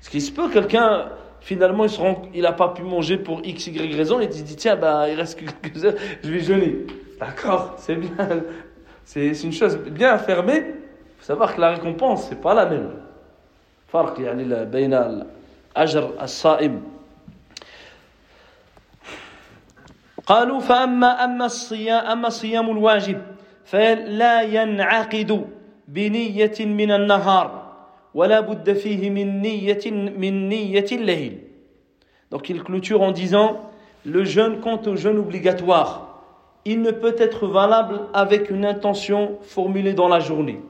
[0.00, 1.06] Ce qui se peut, quelqu'un,
[1.40, 1.86] finalement,
[2.34, 5.16] il n'a pas pu manger pour X, Y raison, et il dit tiens, bah, il
[5.16, 6.86] reste quelques heures, je vais jeûner.
[7.18, 8.10] D'accord, c'est bien.
[9.04, 10.58] C'est une chose bien affirmée.
[10.58, 12.90] Il faut savoir que la récompense, c'est pas la même.
[13.86, 16.82] فرق يعني بين الأجر الصائم
[20.26, 23.22] قالوا فأما أما الصيام أما صيام الواجب
[23.64, 25.46] فلا ينعقد
[25.88, 27.59] بنية من النهار
[28.14, 31.38] ولا بد فيه من نية من نية الليل
[32.30, 33.70] Donc il clôture en disant
[34.04, 36.22] le jeûne quant au jeûne obligatoire
[36.64, 40.60] il ne peut être valable avec une intention formulée dans la journée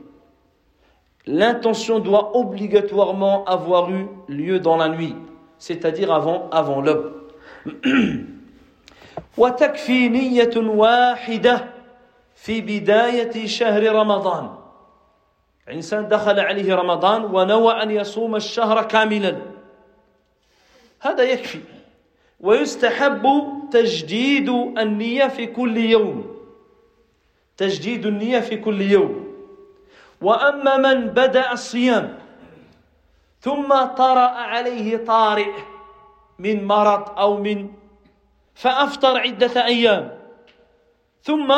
[1.26, 5.14] l'intention doit obligatoirement avoir eu lieu dans la nuit,
[5.58, 7.12] c'est-à-dire avant, avant l'aube.
[9.36, 11.64] وتكفي نية واحدة
[12.34, 14.48] في بداية شهر رمضان
[15.69, 19.37] إنسان دخل عليه رمضان ونوى أن يصوم الشهر كاملا.
[20.99, 21.61] هذا يكفي.
[22.39, 23.27] ويستحب
[23.71, 26.37] تجديد النية في كل يوم.
[27.57, 29.31] تجديد النية في كل يوم.
[30.21, 32.19] وأما من بدأ الصيام
[33.41, 35.51] ثم طرأ عليه طارئ
[36.39, 37.69] من مرض أو من
[38.55, 40.17] فأفطر عدة أيام
[41.21, 41.51] ثم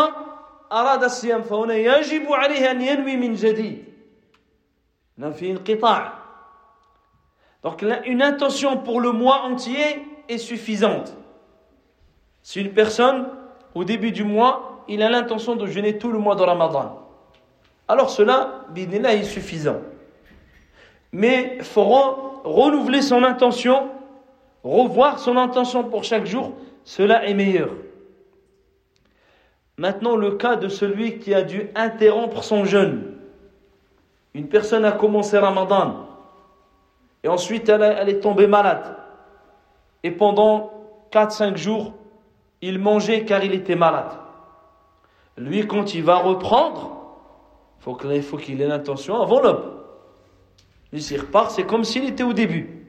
[0.71, 3.92] أراد الصيام فهنا يجب عليه أن ينوي من جديد.
[5.17, 5.41] Donc
[8.05, 11.15] une intention pour le mois entier est suffisante.
[12.41, 13.27] Si une personne,
[13.73, 16.99] au début du mois, il a l'intention de jeûner tout le mois de Ramadan,
[17.87, 19.77] alors cela, bidnillah, est suffisant.
[21.11, 21.83] Mais il faut
[22.43, 23.89] renouveler son intention,
[24.63, 27.69] revoir son intention pour chaque jour, cela est meilleur.
[29.77, 33.12] Maintenant, le cas de celui qui a dû interrompre son jeûne.
[34.33, 36.07] Une personne a commencé Ramadan
[37.23, 38.97] et ensuite elle, est tombée malade.
[40.03, 40.71] Et pendant
[41.11, 41.93] 4-5 jours,
[42.61, 44.11] il mangeait car il était malade.
[45.37, 46.97] Lui, quand il va reprendre,
[47.79, 49.73] faut il faut qu'il ait l'intention avant l'aube.
[50.95, 52.87] S'il repart, c'est comme s'il était au début.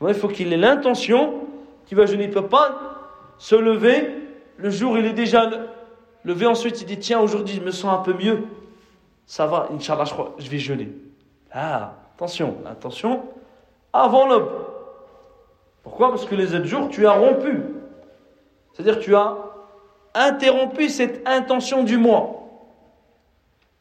[0.00, 1.40] Il faut qu'il ait l'intention
[1.86, 2.04] qu'il va.
[2.04, 2.96] Il ne peut pas
[3.38, 4.14] se lever,
[4.56, 5.50] le jour il est déjà
[6.24, 8.44] levé, ensuite il dit Tiens, aujourd'hui je me sens un peu mieux.
[9.26, 10.04] Ça va, Inch'Allah,
[10.38, 10.88] je vais jeûner.
[11.52, 13.24] Ah, attention, attention,
[13.92, 14.50] avant l'aube.
[15.82, 16.10] Pourquoi?
[16.10, 17.62] Parce que les autres jours, tu as rompu.
[18.72, 19.36] C'est-à-dire tu as
[20.14, 22.36] interrompu cette intention du mois.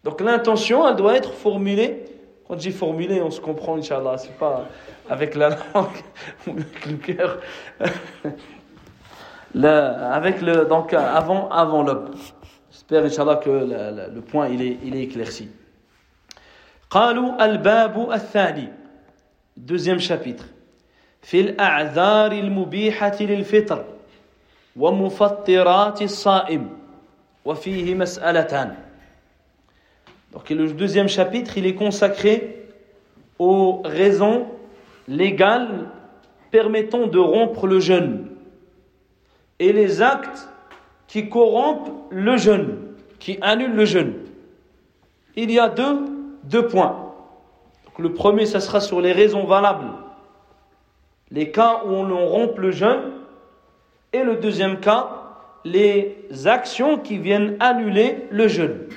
[0.03, 2.05] Donc l'intention, elle doit être formulée.
[2.47, 4.17] Quand j'ai formulé, on se comprend, Inch'Allah.
[4.17, 4.65] C'est pas
[5.09, 6.03] avec la langue
[6.47, 7.39] ou avec le cœur.
[9.63, 11.85] avec le, donc avant, avant.
[12.84, 15.48] J'espère, Inch'Allah, que le, le, point il est, il est éclairci.
[16.90, 18.68] قالوا الباب الثاني
[19.56, 20.44] deuxième chapitre
[21.22, 23.84] في الأعذار المبيحة للفطر
[24.76, 26.68] ومفطرات الصائم
[27.44, 28.74] وفيه مسألتان
[30.32, 32.68] Donc le deuxième chapitre, il est consacré
[33.38, 34.46] aux raisons
[35.08, 35.88] légales
[36.52, 38.28] permettant de rompre le jeûne
[39.58, 40.48] et les actes
[41.06, 42.78] qui corrompent le jeûne,
[43.18, 44.14] qui annulent le jeûne.
[45.36, 46.06] Il y a deux,
[46.44, 47.12] deux points.
[47.84, 49.90] Donc le premier, ça sera sur les raisons valables,
[51.30, 53.12] les cas où on rompt le jeûne,
[54.12, 55.08] et le deuxième cas,
[55.64, 58.88] les actions qui viennent annuler le jeûne.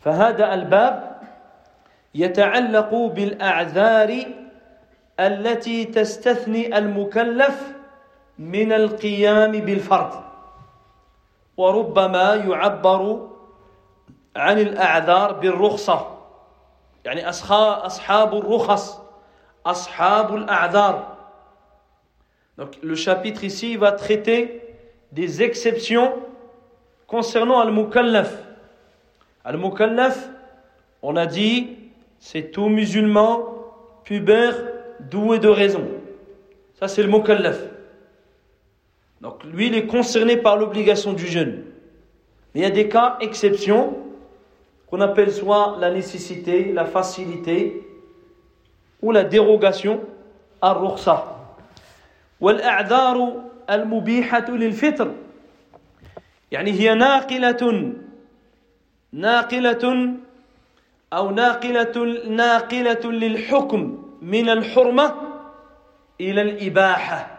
[0.00, 1.20] فهذا الباب
[2.14, 4.10] يتعلق بالأعذار
[5.20, 7.74] التي تستثني المكلف
[8.38, 10.12] من القيام بالفرض
[11.56, 13.28] وربما يعبر
[14.36, 16.18] عن الأعذار بالرخصة
[17.04, 19.00] يعني أصحاب الرخص
[19.66, 21.18] أصحاب الأعذار
[22.58, 24.60] Donc le chapitre ici va traiter
[25.12, 26.12] des exceptions
[27.06, 28.34] concernant Al-Mukallaf.
[29.44, 30.28] Al-Mukallaf,
[31.00, 31.76] on a dit,
[32.18, 33.44] c'est tout musulman
[34.02, 34.56] pubère
[34.98, 35.86] doué de raison.
[36.74, 37.58] Ça, c'est le Mukallaf.
[39.22, 41.64] Donc lui, il est concerné par l'obligation du jeûne.
[42.54, 43.96] Mais il y a des cas exceptions
[44.86, 47.82] qu'on appelle soit la nécessité, la facilité
[49.02, 50.00] ou la dérogation
[50.60, 51.34] à rukhsa.
[52.40, 55.12] والأعذار المبيحة للفطر
[56.52, 57.92] يعني هي ناقلة
[59.12, 60.14] ناقلة
[61.12, 61.96] أو ناقلة
[62.28, 65.14] ناقلة للحكم من الحرمة
[66.20, 67.31] إلى الإباحة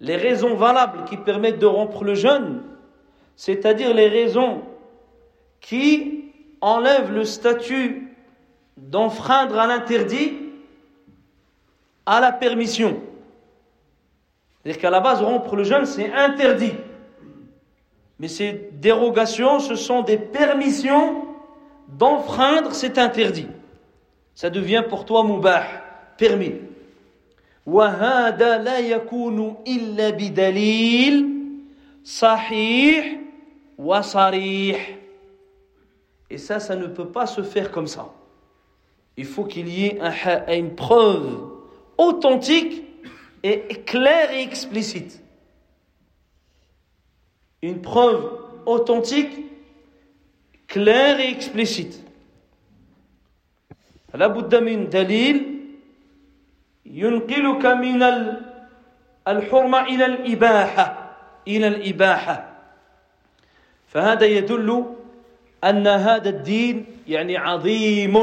[0.00, 2.62] les raisons valables qui permettent de rompre le jeûne,
[3.34, 4.62] c'est-à-dire les raisons
[5.60, 8.14] qui enlèvent le statut
[8.76, 10.34] d'enfreindre à l'interdit
[12.04, 13.00] à la permission.
[14.62, 16.74] C'est-à-dire qu'à la base, rompre le jeûne, c'est interdit.
[18.18, 21.24] Mais ces dérogations, ce sont des permissions
[21.88, 23.48] d'enfreindre cet interdit.
[24.34, 25.64] Ça devient pour toi mubah,
[26.16, 26.54] permis.
[27.65, 31.27] وهذا لا يكون إلا بدليل
[32.03, 33.19] صحيح
[33.77, 34.97] وصريح
[36.29, 38.13] Et ça, ça ne peut pas se faire comme ça.
[39.17, 40.13] Il faut qu'il y ait un,
[40.53, 41.45] une preuve
[41.97, 42.85] authentique
[43.43, 45.21] et claire et explicite.
[47.61, 48.31] Une preuve
[48.65, 49.31] authentique,
[50.67, 52.01] claire et explicite.
[54.13, 55.44] La Bouddha min dalil
[56.96, 58.02] ينقلك من
[59.28, 61.12] الحرمة إلى الإباحة
[61.48, 62.48] إلى الإباحة.
[63.86, 64.84] فهذا يدل
[65.64, 68.16] أن هذا الدين يعني عظيم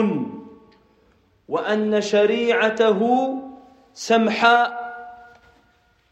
[1.48, 3.34] وأن شريعته
[3.94, 4.84] سمحاء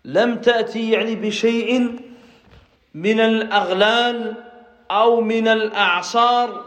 [0.05, 1.99] لم تأتي يعني بشيء
[2.93, 4.33] من الأغلال
[4.91, 6.65] أو من الأعصار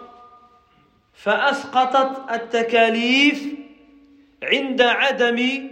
[1.12, 3.44] فأسقطت التكاليف
[4.42, 5.68] عند عدم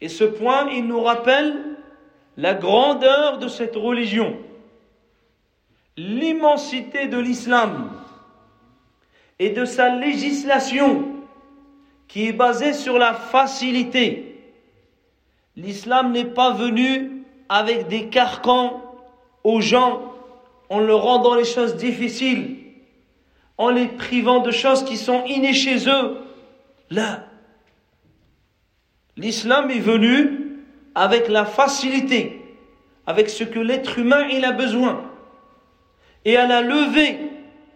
[0.00, 1.76] Et ce point, il nous rappelle
[2.36, 4.36] la grandeur de cette religion,
[5.96, 7.90] l'immensité de l'islam
[9.38, 11.06] et de sa législation
[12.08, 14.40] qui est basée sur la facilité.
[15.56, 18.82] L'islam n'est pas venu avec des carcans
[19.44, 20.12] aux gens
[20.68, 22.56] en leur rendant les choses difficiles,
[23.56, 26.25] en les privant de choses qui sont innées chez eux
[26.90, 27.24] Là,
[29.16, 30.56] l'islam est venu
[30.94, 32.42] avec la facilité,
[33.06, 35.02] avec ce que l'être humain a besoin.
[36.24, 37.18] Et elle a levé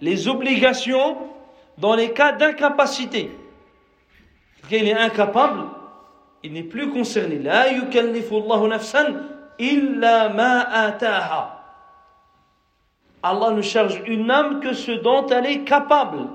[0.00, 1.16] les obligations
[1.78, 3.30] dans les cas d'incapacité.
[4.70, 5.64] Il est incapable,
[6.42, 7.38] il n'est plus concerné.
[7.38, 9.06] La nafsan
[9.58, 10.96] illa ma
[13.22, 16.28] Allah ne charge une âme que ce dont elle est capable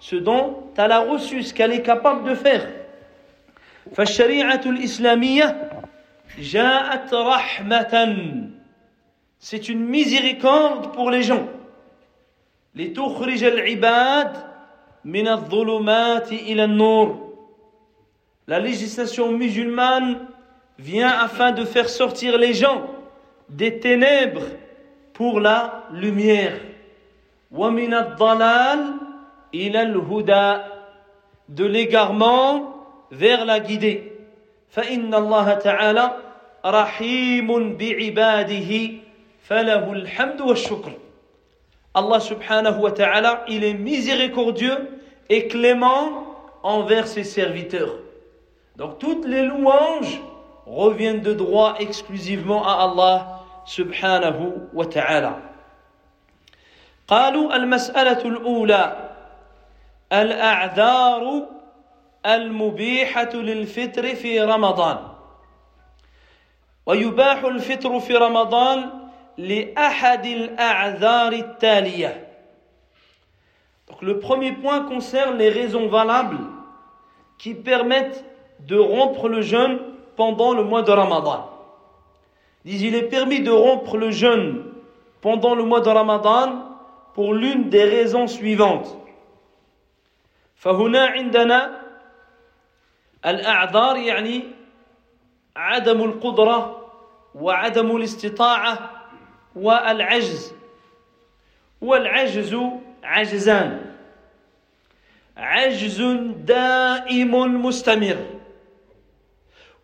[0.00, 2.66] ce dont elle a reçu, ce qu'elle est capable de faire.
[3.94, 5.70] فالشريعة الإسلامية
[6.38, 8.52] جاءت رحمة
[9.38, 11.46] C'est une miséricorde pour les gens.
[12.74, 14.36] لتخرج العباد
[15.04, 17.26] من الظلمات إلى النور.
[18.48, 20.18] La législation musulmane
[20.78, 22.86] vient afin de faire sortir les gens
[23.48, 24.46] des ténèbres
[25.12, 26.60] pour la lumière.
[27.52, 28.99] ومن الضلال
[29.52, 30.64] il al-huda,
[31.48, 32.74] de l'égarement
[33.10, 34.12] vers la guidée.
[34.70, 36.12] فإن الله تعالى
[36.66, 38.70] رحيم بعباده
[39.42, 40.92] فله الحمد والشكر
[41.96, 45.00] Allah subhanahu wa ta'ala, il est miséricordieux
[45.30, 46.26] et clément
[46.62, 47.96] envers ses serviteurs.
[48.76, 50.20] Donc toutes les louanges
[50.66, 55.40] reviennent de droit exclusivement à Allah subhanahu wa ta'ala.
[57.08, 59.09] قالوا المسألة الأولى
[60.12, 61.48] الأعذار
[62.26, 64.98] المبيحة للفطر في رمضان
[66.86, 68.90] ويباح الفطر في رمضان
[69.38, 72.22] لأحد الأعذار التالية
[73.88, 76.40] Donc le premier point concerne les raisons valables
[77.38, 78.24] qui permettent
[78.66, 79.78] de rompre le jeûne
[80.16, 81.48] pendant le mois de Ramadan.
[82.64, 84.64] Disent il est permis de rompre le jeûne
[85.20, 86.64] pendant le mois de Ramadan
[87.14, 88.96] pour l'une des raisons suivantes.
[90.61, 91.81] فهنا عندنا
[93.25, 94.43] الأعذار يعني
[95.55, 96.91] عدم القدرة
[97.35, 98.89] وعدم الاستطاعة
[99.55, 100.53] والعجز.
[101.81, 102.57] والعجز
[103.03, 103.95] عجزان.
[105.37, 106.01] عجز
[106.37, 108.25] دائم مستمر.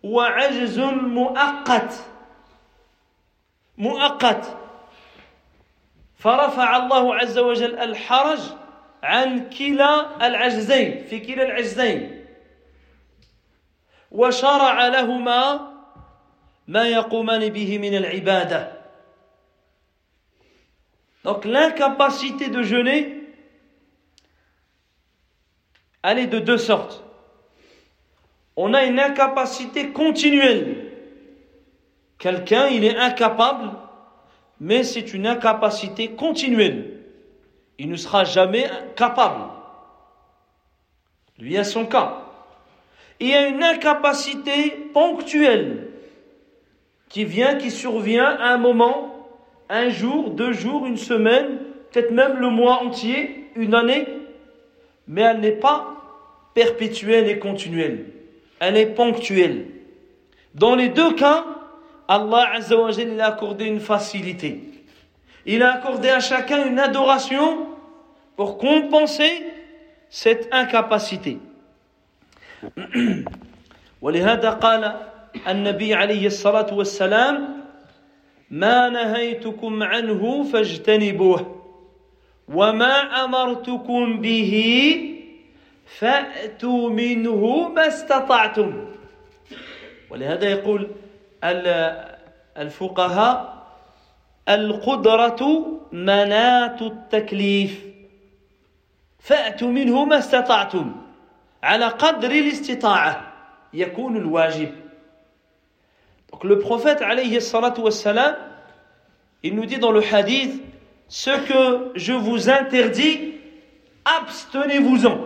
[0.03, 1.93] وعجز مؤقت.
[3.78, 4.57] مؤقت.
[6.19, 8.39] فرفع الله عز وجل الحرج
[9.03, 12.24] عن كلا العجزين في كلا العجزين
[14.11, 15.72] وشرع لهما
[16.68, 18.83] ما يقومان به من العباده
[21.24, 23.22] Donc l'incapacité de jeûner,
[26.03, 27.05] elle est de deux sortes.
[28.57, 30.91] On a une incapacité continuelle.
[32.18, 33.70] Quelqu'un, il est incapable,
[34.61, 36.95] mais c'est une incapacité continuelle.
[37.80, 38.65] Il ne sera jamais
[38.95, 39.43] capable.
[41.39, 42.23] Lui a son cas.
[43.19, 45.88] Il y a une incapacité ponctuelle
[47.09, 49.30] qui vient, qui survient à un moment
[49.69, 51.59] un jour, deux jours, une semaine,
[51.91, 54.07] peut-être même le mois entier, une année,
[55.07, 55.97] mais elle n'est pas
[56.53, 58.05] perpétuelle et continuelle.
[58.59, 59.67] Elle est ponctuelle.
[60.55, 61.45] Dans les deux cas,
[62.07, 64.61] Allah Azzawajal a accordé une facilité
[65.47, 67.66] Il a accordé à chacun une adoration
[68.37, 69.45] pour compenser
[70.09, 71.39] cette incapacité.
[74.03, 74.97] ولهذا قال
[75.49, 77.62] النبي عليه الصلاة والسلام
[78.51, 81.62] ما نهيتكم عنه فاجتنبوه
[82.49, 84.55] وما امرتكم به
[85.99, 88.87] فاتوا منه ما استطعتم
[90.11, 90.91] ولهذا يقول
[92.57, 93.55] الفقهاء
[94.49, 95.43] القدره
[95.93, 97.85] منات التكليف
[99.18, 100.95] فاتوا منه ما استطعتم
[101.62, 103.33] على قدر الاستطاعه
[103.72, 104.72] يكون الواجب
[106.33, 108.35] Donc le prophète, alayhi salatu wassalam,
[109.43, 110.62] il nous dit dans le hadith,
[111.09, 113.35] ce que je vous interdis,
[114.05, 115.18] abstenez-vous-en.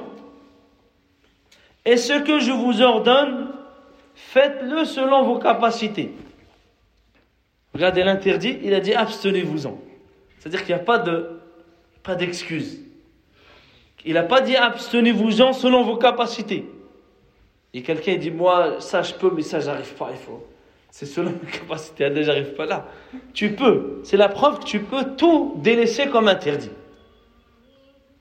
[1.84, 3.52] Et ce que je vous ordonne,
[4.16, 6.12] faites-le selon vos capacités.
[7.73, 9.79] Regardez l'interdit, il a dit abstenez-vous-en.
[10.39, 11.39] C'est-à-dire qu'il n'y a pas de
[12.03, 12.79] pas d'excuse.
[14.05, 16.65] Il n'a pas dit abstenez-vous-en selon vos capacités.
[17.73, 20.45] Et quelqu'un dit moi ça je peux mais ça j'arrive pas, il faut
[20.91, 22.09] c'est selon la capacité.
[22.09, 22.85] Déjà, j'arrive pas là.
[23.33, 24.01] Tu peux.
[24.03, 26.69] C'est la preuve que tu peux tout délaisser comme interdit.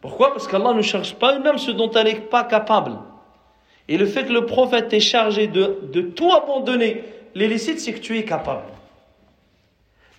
[0.01, 0.33] Pourquoi?
[0.33, 2.93] Parce qu'Allah ne cherche pas âme ce dont elle n'est pas capable.
[3.89, 7.03] Et le fait que le prophète est chargé de, de tout abandonner,
[7.35, 8.63] l'illicite, c'est que tu es capable.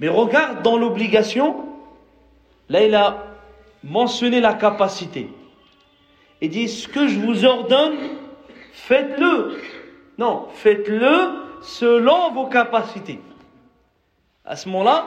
[0.02, 1.64] Mais regarde dans l'obligation,
[2.70, 3.24] là il a
[3.84, 5.30] mentionné la capacité.
[6.42, 7.98] Il dit, ce que je vous ordonne,
[8.74, 9.62] faites-le.
[10.18, 11.30] Non, faites-le
[11.62, 13.20] selon vos capacités.
[14.44, 15.06] À ce moment-là,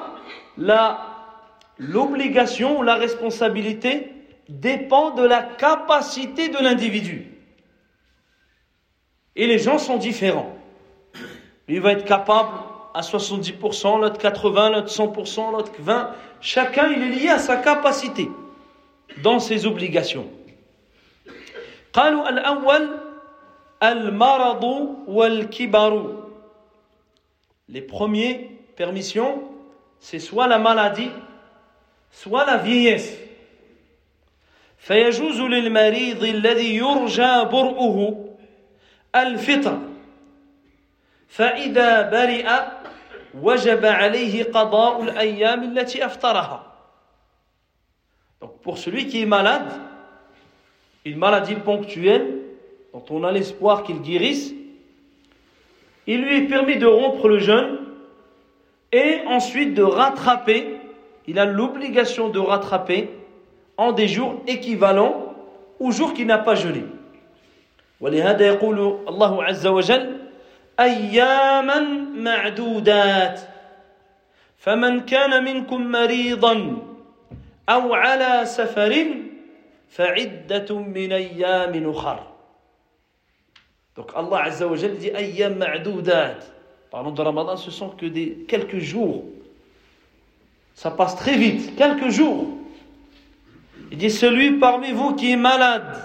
[1.76, 4.12] l'obligation, la responsabilité
[4.49, 7.32] dépend de la capacité de l'individu.
[9.34, 10.57] Et les gens sont différents.
[11.66, 12.51] Il va être capable
[12.93, 16.07] à 70%, l'autre 80%, l'autre 100%, l'autre 20%.
[16.41, 18.30] Chacun, il est lié à sa capacité
[19.22, 20.28] dans ses obligations.
[27.68, 29.43] Les premiers permissions,
[29.99, 31.12] c'est soit la maladie,
[32.12, 33.18] soit la vieillesse.
[34.80, 38.30] فيجوز للمريض الذي يرجى برؤه
[39.16, 39.80] الفطر
[41.28, 42.49] فإذا برئ
[43.41, 46.66] وجب عليه قضاء الأيام التي أفطرها
[48.41, 49.70] Donc pour celui qui est malade,
[51.03, 52.39] une maladie ponctuelle,
[52.93, 54.53] dont on a l'espoir qu'il guérisse,
[56.07, 57.80] il lui est permis de rompre le jeûne
[58.91, 60.78] et ensuite de rattraper,
[61.28, 63.10] il a l'obligation de rattraper
[63.78, 65.36] en des jours équivalents
[65.80, 66.84] aux jours qu'il n'a pas jeûné.
[68.01, 70.22] ولهذا يقول الله عز وجل
[70.81, 71.81] أياما
[72.16, 73.41] معدودات
[74.59, 76.83] فمن كان منكم مريضا
[77.68, 79.07] أو على سفر
[79.89, 82.35] فعدة من أيام أخر
[83.97, 86.39] donc Allah Azza wa dit ayyam ma'doudat.
[86.91, 89.25] Parlons de Ramadan, ce sont que des quelques jours.
[90.75, 92.49] Ça passe très vite, quelques jours.
[93.93, 95.97] Il dit celui parmi vous qui est malade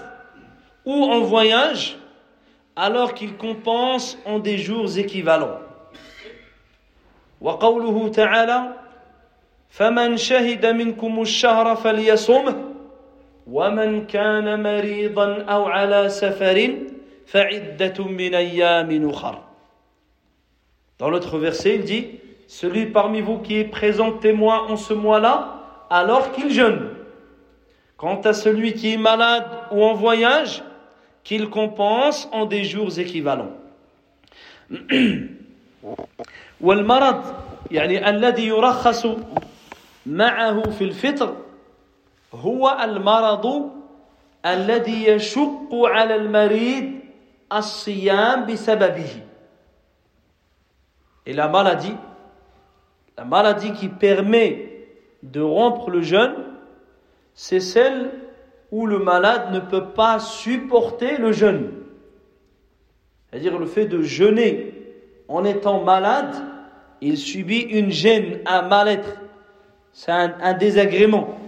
[0.86, 1.98] ou en voyage,
[2.79, 5.61] alors qu'il compense en des jours équivalents.
[7.41, 8.73] وقوله تعالى
[9.69, 12.55] فمن شهد منكم الشهر فليصمه
[13.47, 16.75] ومن كان مريضا أو على سفر
[17.27, 19.39] فعدة من أيام أخر
[20.99, 22.07] Dans l'autre verset, il dit
[22.47, 25.55] Celui parmi vous qui est présent témoin en ce mois-là,
[25.91, 26.91] alors qu'il jeûne.
[27.97, 30.63] Quant à celui qui est malade ou en voyage,
[31.23, 33.53] qu'il compense en des jours équivalents.
[36.61, 37.25] والمرض
[37.71, 39.07] يعني الذي يرخص
[40.07, 41.37] معه في الفطر
[42.35, 43.71] هو المرض
[44.47, 46.93] الذي يشق على المريض
[47.53, 49.23] الصيام بسببه
[51.27, 51.97] Et la maladie,
[53.17, 54.87] la maladie qui permet
[55.23, 56.35] de rompre le jeûne,
[57.33, 58.11] c'est celle
[58.71, 61.73] où le malade ne peut pas supporter le jeûne.
[63.31, 64.73] C'est-à-dire le fait de jeûner
[65.29, 66.35] en étant malade,
[67.01, 69.17] il subit une gêne, un mal-être,
[69.93, 71.39] c'est un, un désagrément.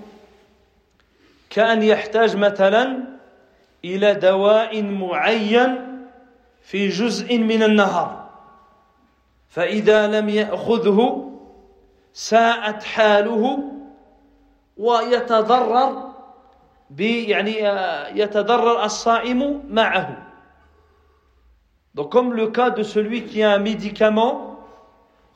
[1.50, 2.98] كان يحتاج مثلا
[3.84, 5.76] إلى دواء معين
[6.62, 8.30] في جزء من النهار
[9.48, 11.30] فإذا لم يأخذه
[12.12, 13.59] ساءت حاله
[14.76, 16.09] ويتضرر
[16.98, 17.59] يعني
[18.20, 20.22] يتضرر الصائم معه
[21.94, 24.61] Donc comme le cas de celui qui a un médicament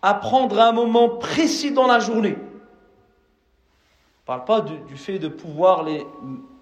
[0.02, 2.36] à prendre à un moment précis dans la journée.
[2.36, 6.06] On ne parle pas du, du, fait de pouvoir les,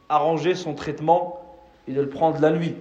[0.09, 1.41] arranger son traitement
[1.87, 2.77] et de le prendre la nuit.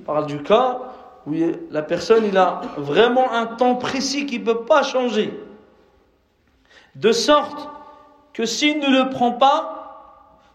[0.00, 0.80] On parle du cas
[1.26, 1.34] où
[1.70, 5.32] la personne il a vraiment un temps précis qui ne peut pas changer.
[6.96, 7.68] De sorte
[8.32, 9.77] que s'il ne le prend pas,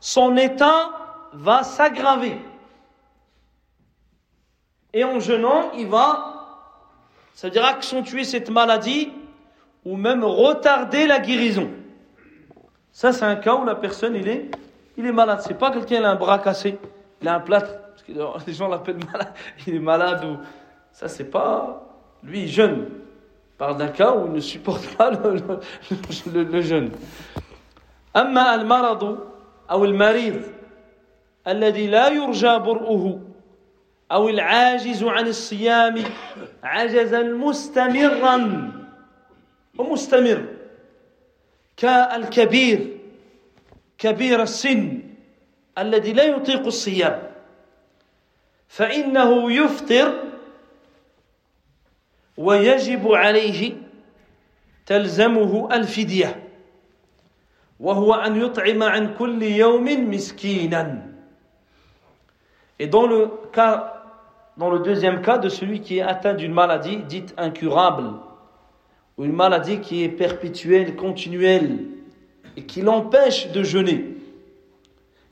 [0.05, 0.91] son état
[1.33, 2.37] va s'aggraver.
[4.93, 6.77] Et en jeûnant, il va,
[7.33, 9.11] ça veut dire accentuer cette maladie
[9.83, 11.71] ou même retarder la guérison.
[12.93, 14.51] Ça, c'est un cas où la personne, il est,
[14.99, 15.41] il est malade.
[15.43, 16.79] C'est pas quelqu'un qui a un bras cassé,
[17.23, 18.13] il a un plâtre, parce que
[18.47, 19.33] les gens l'appellent malade,
[19.67, 20.37] il est malade ou.
[20.93, 21.83] Ça, c'est pas.
[22.23, 22.91] Lui, il jeûne.
[22.91, 25.61] Il parle d'un cas où il ne supporte pas le, le,
[26.31, 26.91] le, le jeûne.
[29.71, 30.43] أو المريض
[31.49, 33.21] الذي لا يرجى برؤه
[34.13, 36.05] أو العاجز عن الصيام
[36.63, 38.71] عجزا مستمرا.
[39.79, 40.47] ومستمر
[41.77, 42.99] كالكبير
[43.99, 45.03] كبير السن
[45.79, 47.23] الذي لا يطيق الصيام.
[48.69, 50.25] فإنه يفطر
[52.37, 53.73] ويجب عليه
[54.87, 56.44] تلزمه الفدية.
[57.80, 61.06] وهو أن يطعم عن كل يوم مسكينا
[62.82, 64.00] Et dans le cas
[64.60, 68.12] dans le deuxième cas de celui qui est atteint d'une maladie dite incurable,
[69.18, 71.86] ou une maladie qui est perpétuelle, continuelle,
[72.58, 74.18] et qui l'empêche de jeûner,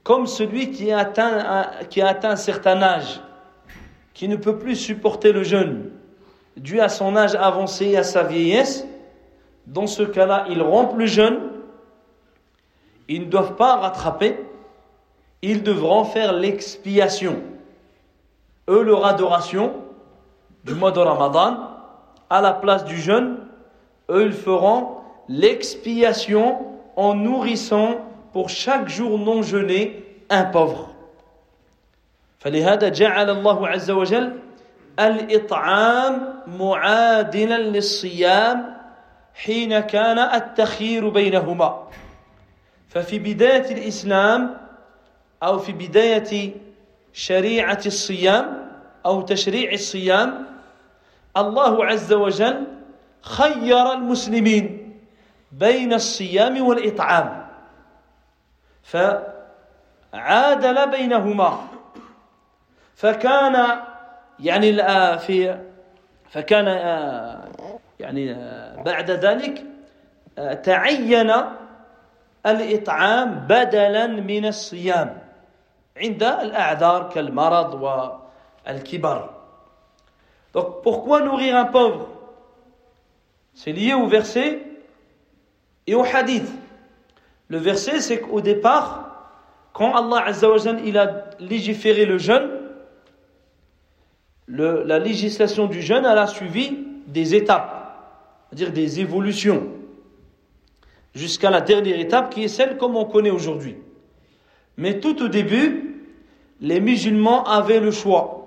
[0.03, 3.19] comme celui qui a, atteint, qui a atteint un certain âge,
[4.13, 5.91] qui ne peut plus supporter le jeûne,
[6.55, 8.87] dû à son âge avancé et à sa vieillesse,
[9.65, 11.39] dans ce cas-là, ils rompent le jeûne,
[13.07, 14.37] ils ne doivent pas rattraper,
[15.41, 17.41] ils devront faire l'expiation
[18.69, 19.73] eux leur adoration
[20.63, 21.57] du mois de Ramadan,
[22.29, 23.37] à la place du jeûne,
[24.09, 24.97] eux ils feront
[25.29, 26.57] l'expiation
[26.95, 27.95] en nourrissant
[28.33, 30.93] pour chaque jour non jeûné un pauvre.
[32.39, 34.39] فلهذا جعل الله عز وجل
[34.99, 38.77] الإطعام معادلا للصيام
[39.33, 41.87] حين كان التخيير بينهما
[42.92, 44.56] ففي بداية الإسلام
[45.42, 46.52] أو في بداية
[47.12, 48.68] شريعة الصيام
[49.06, 50.46] أو تشريع الصيام
[51.36, 52.66] الله عز وجل
[53.22, 54.94] خير المسلمين
[55.52, 57.46] بين الصيام والإطعام.
[58.82, 59.30] فعادل
[60.90, 61.66] بينهما.
[62.96, 63.80] فكان
[64.40, 64.72] يعني
[65.18, 65.58] في
[66.30, 66.66] فكان
[68.00, 68.34] يعني
[68.82, 69.64] بعد ذلك
[70.62, 71.32] تعين
[72.45, 75.17] الإطعام بدلا من الصيام
[75.97, 79.29] عند الأعذار كالمرض والكبر
[80.53, 82.07] Donc pourquoi nourrir un pauvre
[83.53, 84.61] C'est lié au verset
[85.85, 86.49] et au hadith.
[87.49, 89.07] Le verset, c'est qu'au départ,
[89.73, 92.49] quand Allah Azzawajal, il a légiféré le jeûne,
[94.47, 96.77] le, la législation du jeûne, elle a suivi
[97.07, 97.95] des étapes,
[98.49, 99.67] c'est-à-dire des évolutions,
[101.14, 103.76] jusqu'à la dernière étape qui est celle comme on connaît aujourd'hui.
[104.76, 106.04] Mais tout au début,
[106.60, 108.38] les musulmans avaient le choix.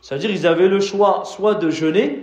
[0.00, 2.22] C'est-à-dire ils avaient le choix soit de jeûner,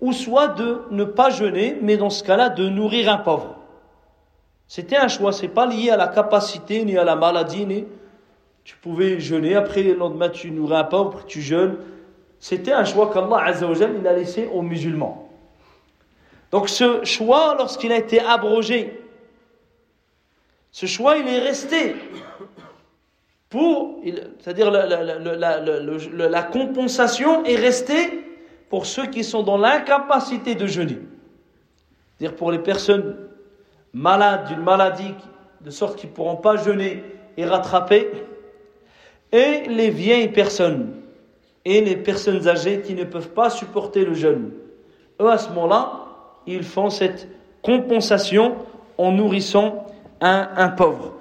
[0.00, 3.56] ou soit de ne pas jeûner, mais dans ce cas-là de nourrir un pauvre.
[4.68, 7.84] C'était un choix, c'est pas lié à la capacité ni à la maladie, ni
[8.62, 11.78] tu pouvais jeûner, après le lendemain tu nourris pas, après tu jeûnes.
[12.38, 15.27] C'était un choix qu'Allah a laissé aux musulmans.
[16.50, 18.98] Donc ce choix, lorsqu'il a été abrogé,
[20.70, 21.96] ce choix il est resté
[23.48, 24.00] pour,
[24.40, 24.86] c'est-à-dire la,
[26.28, 28.24] la, compensation est restée
[28.68, 30.98] pour ceux qui sont dans l'incapacité de jeûner.
[32.18, 33.16] C'est-à-dire pour les personnes
[33.92, 35.14] malades d'une maladie,
[35.62, 37.02] de sorte qu'ils ne pourront pas jeûner
[37.36, 38.10] et rattraper,
[39.32, 40.94] et les vieilles personnes,
[41.64, 44.52] et les personnes âgées qui ne peuvent pas supporter le jeûne.
[45.20, 46.07] Eux, à ce moment-là,
[46.47, 47.27] ils font cette
[47.61, 48.55] compensation
[48.97, 49.85] en nourrissant
[50.21, 51.13] un, un pauvre.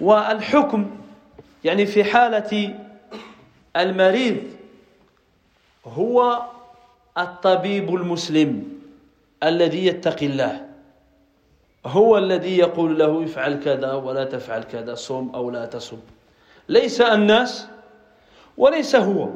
[0.00, 0.90] والحكم
[1.64, 2.74] يعني في حالة
[3.76, 4.36] المريض
[5.86, 6.42] هو
[7.18, 8.68] الطبيب المسلم
[9.42, 10.66] الذي يتقي الله
[11.86, 15.98] هو الذي يقول له افعل كذا ولا تفعل كذا صم او لا تصم
[16.68, 17.66] ليس الناس
[18.56, 19.28] وليس هو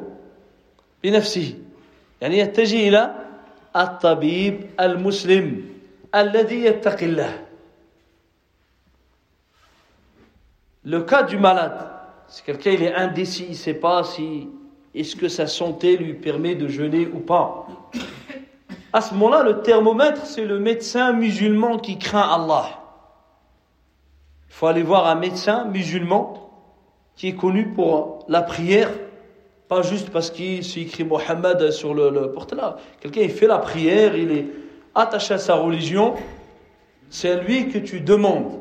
[1.03, 1.53] بنفسه
[2.21, 3.20] يعني يتجه الى
[3.75, 5.65] الطبيب المسلم
[6.15, 7.43] الذي يتقي الله
[10.83, 11.85] Le cas du malade,
[12.29, 14.47] c'est quelqu'un il est indécis, il ne sait pas si
[14.95, 17.67] est-ce que sa santé lui permet de jeûner ou pas.
[18.93, 22.81] À ce moment-là, le thermomètre, c'est le médecin musulman qui craint Allah.
[24.47, 26.49] Il faut aller voir un médecin musulman
[27.17, 28.89] qui est connu pour la prière,
[29.72, 32.76] pas juste parce qu'il écrit Mohammed sur le, le porte-là.
[33.00, 34.46] Quelqu'un, il fait la prière, il est
[34.94, 36.14] attaché à sa religion,
[37.08, 38.60] c'est à lui que tu demandes.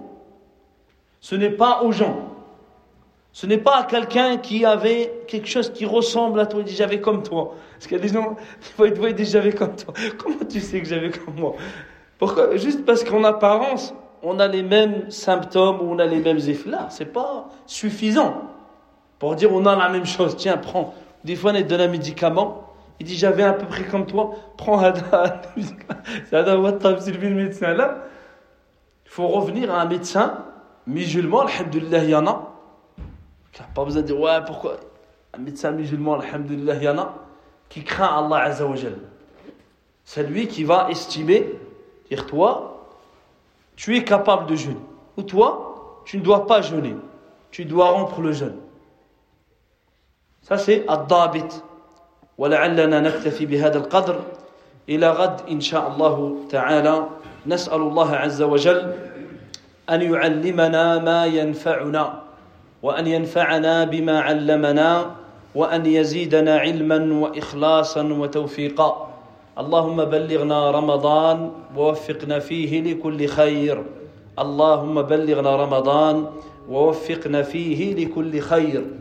[1.19, 2.29] Ce n'est pas aux gens.
[3.33, 6.61] Ce n'est pas à quelqu'un qui avait quelque chose qui ressemble à toi.
[6.61, 7.55] Il dit j'avais comme toi.
[7.73, 8.37] Parce qu'il y a des gens,
[9.13, 9.93] dit j'avais comme toi.
[10.17, 11.55] Comment tu sais que j'avais comme moi?
[12.19, 12.55] Pourquoi?
[12.55, 13.93] Juste parce qu'en apparence,
[14.23, 16.69] on a les mêmes symptômes ou on a les mêmes effets.
[16.69, 18.43] Là, c'est pas suffisant
[19.19, 20.35] pour dire on a la même chose.
[20.35, 20.93] Tiens, prends.
[21.23, 22.67] Des fois, est donne un médicament.
[22.99, 24.31] Il dit j'avais à peu près comme toi.
[24.57, 24.93] Prends un
[26.29, 28.03] C'est le médecin là.
[29.05, 30.45] Il faut revenir à un médecin
[30.87, 32.53] musulman, alhamdulillah, il y en a.
[33.75, 34.77] Pas besoin de dire, ouais, pourquoi?
[35.33, 37.15] Un médecin musulman, alhamdulillah, il y en a,
[37.69, 38.97] qui craint Allah Azzawajal.
[40.05, 41.59] C'est lui qui va estimer,
[42.09, 42.87] dire, toi,
[43.75, 44.77] tu es capable de jeûner.
[45.17, 46.95] Ou toi, tu ne dois pas jeûner.
[47.51, 48.57] Tu dois rompre le jeûne.
[50.41, 51.63] Ça, c'est الضابط.
[52.37, 54.19] ولعلنا نكتفي بهذا القدر
[54.89, 57.05] إلى غد إن شاء الله تعالى.
[57.47, 58.93] نسأل الله عز وجل
[59.89, 62.21] أن يعلمنا ما ينفعنا
[62.83, 65.11] وأن ينفعنا بما علمنا
[65.55, 69.07] وأن يزيدنا علما وإخلاصا وتوفيقا.
[69.57, 73.83] اللهم بلغنا رمضان ووفقنا فيه لكل خير.
[74.39, 76.25] اللهم بلغنا رمضان
[76.69, 79.00] ووفقنا فيه لكل خير.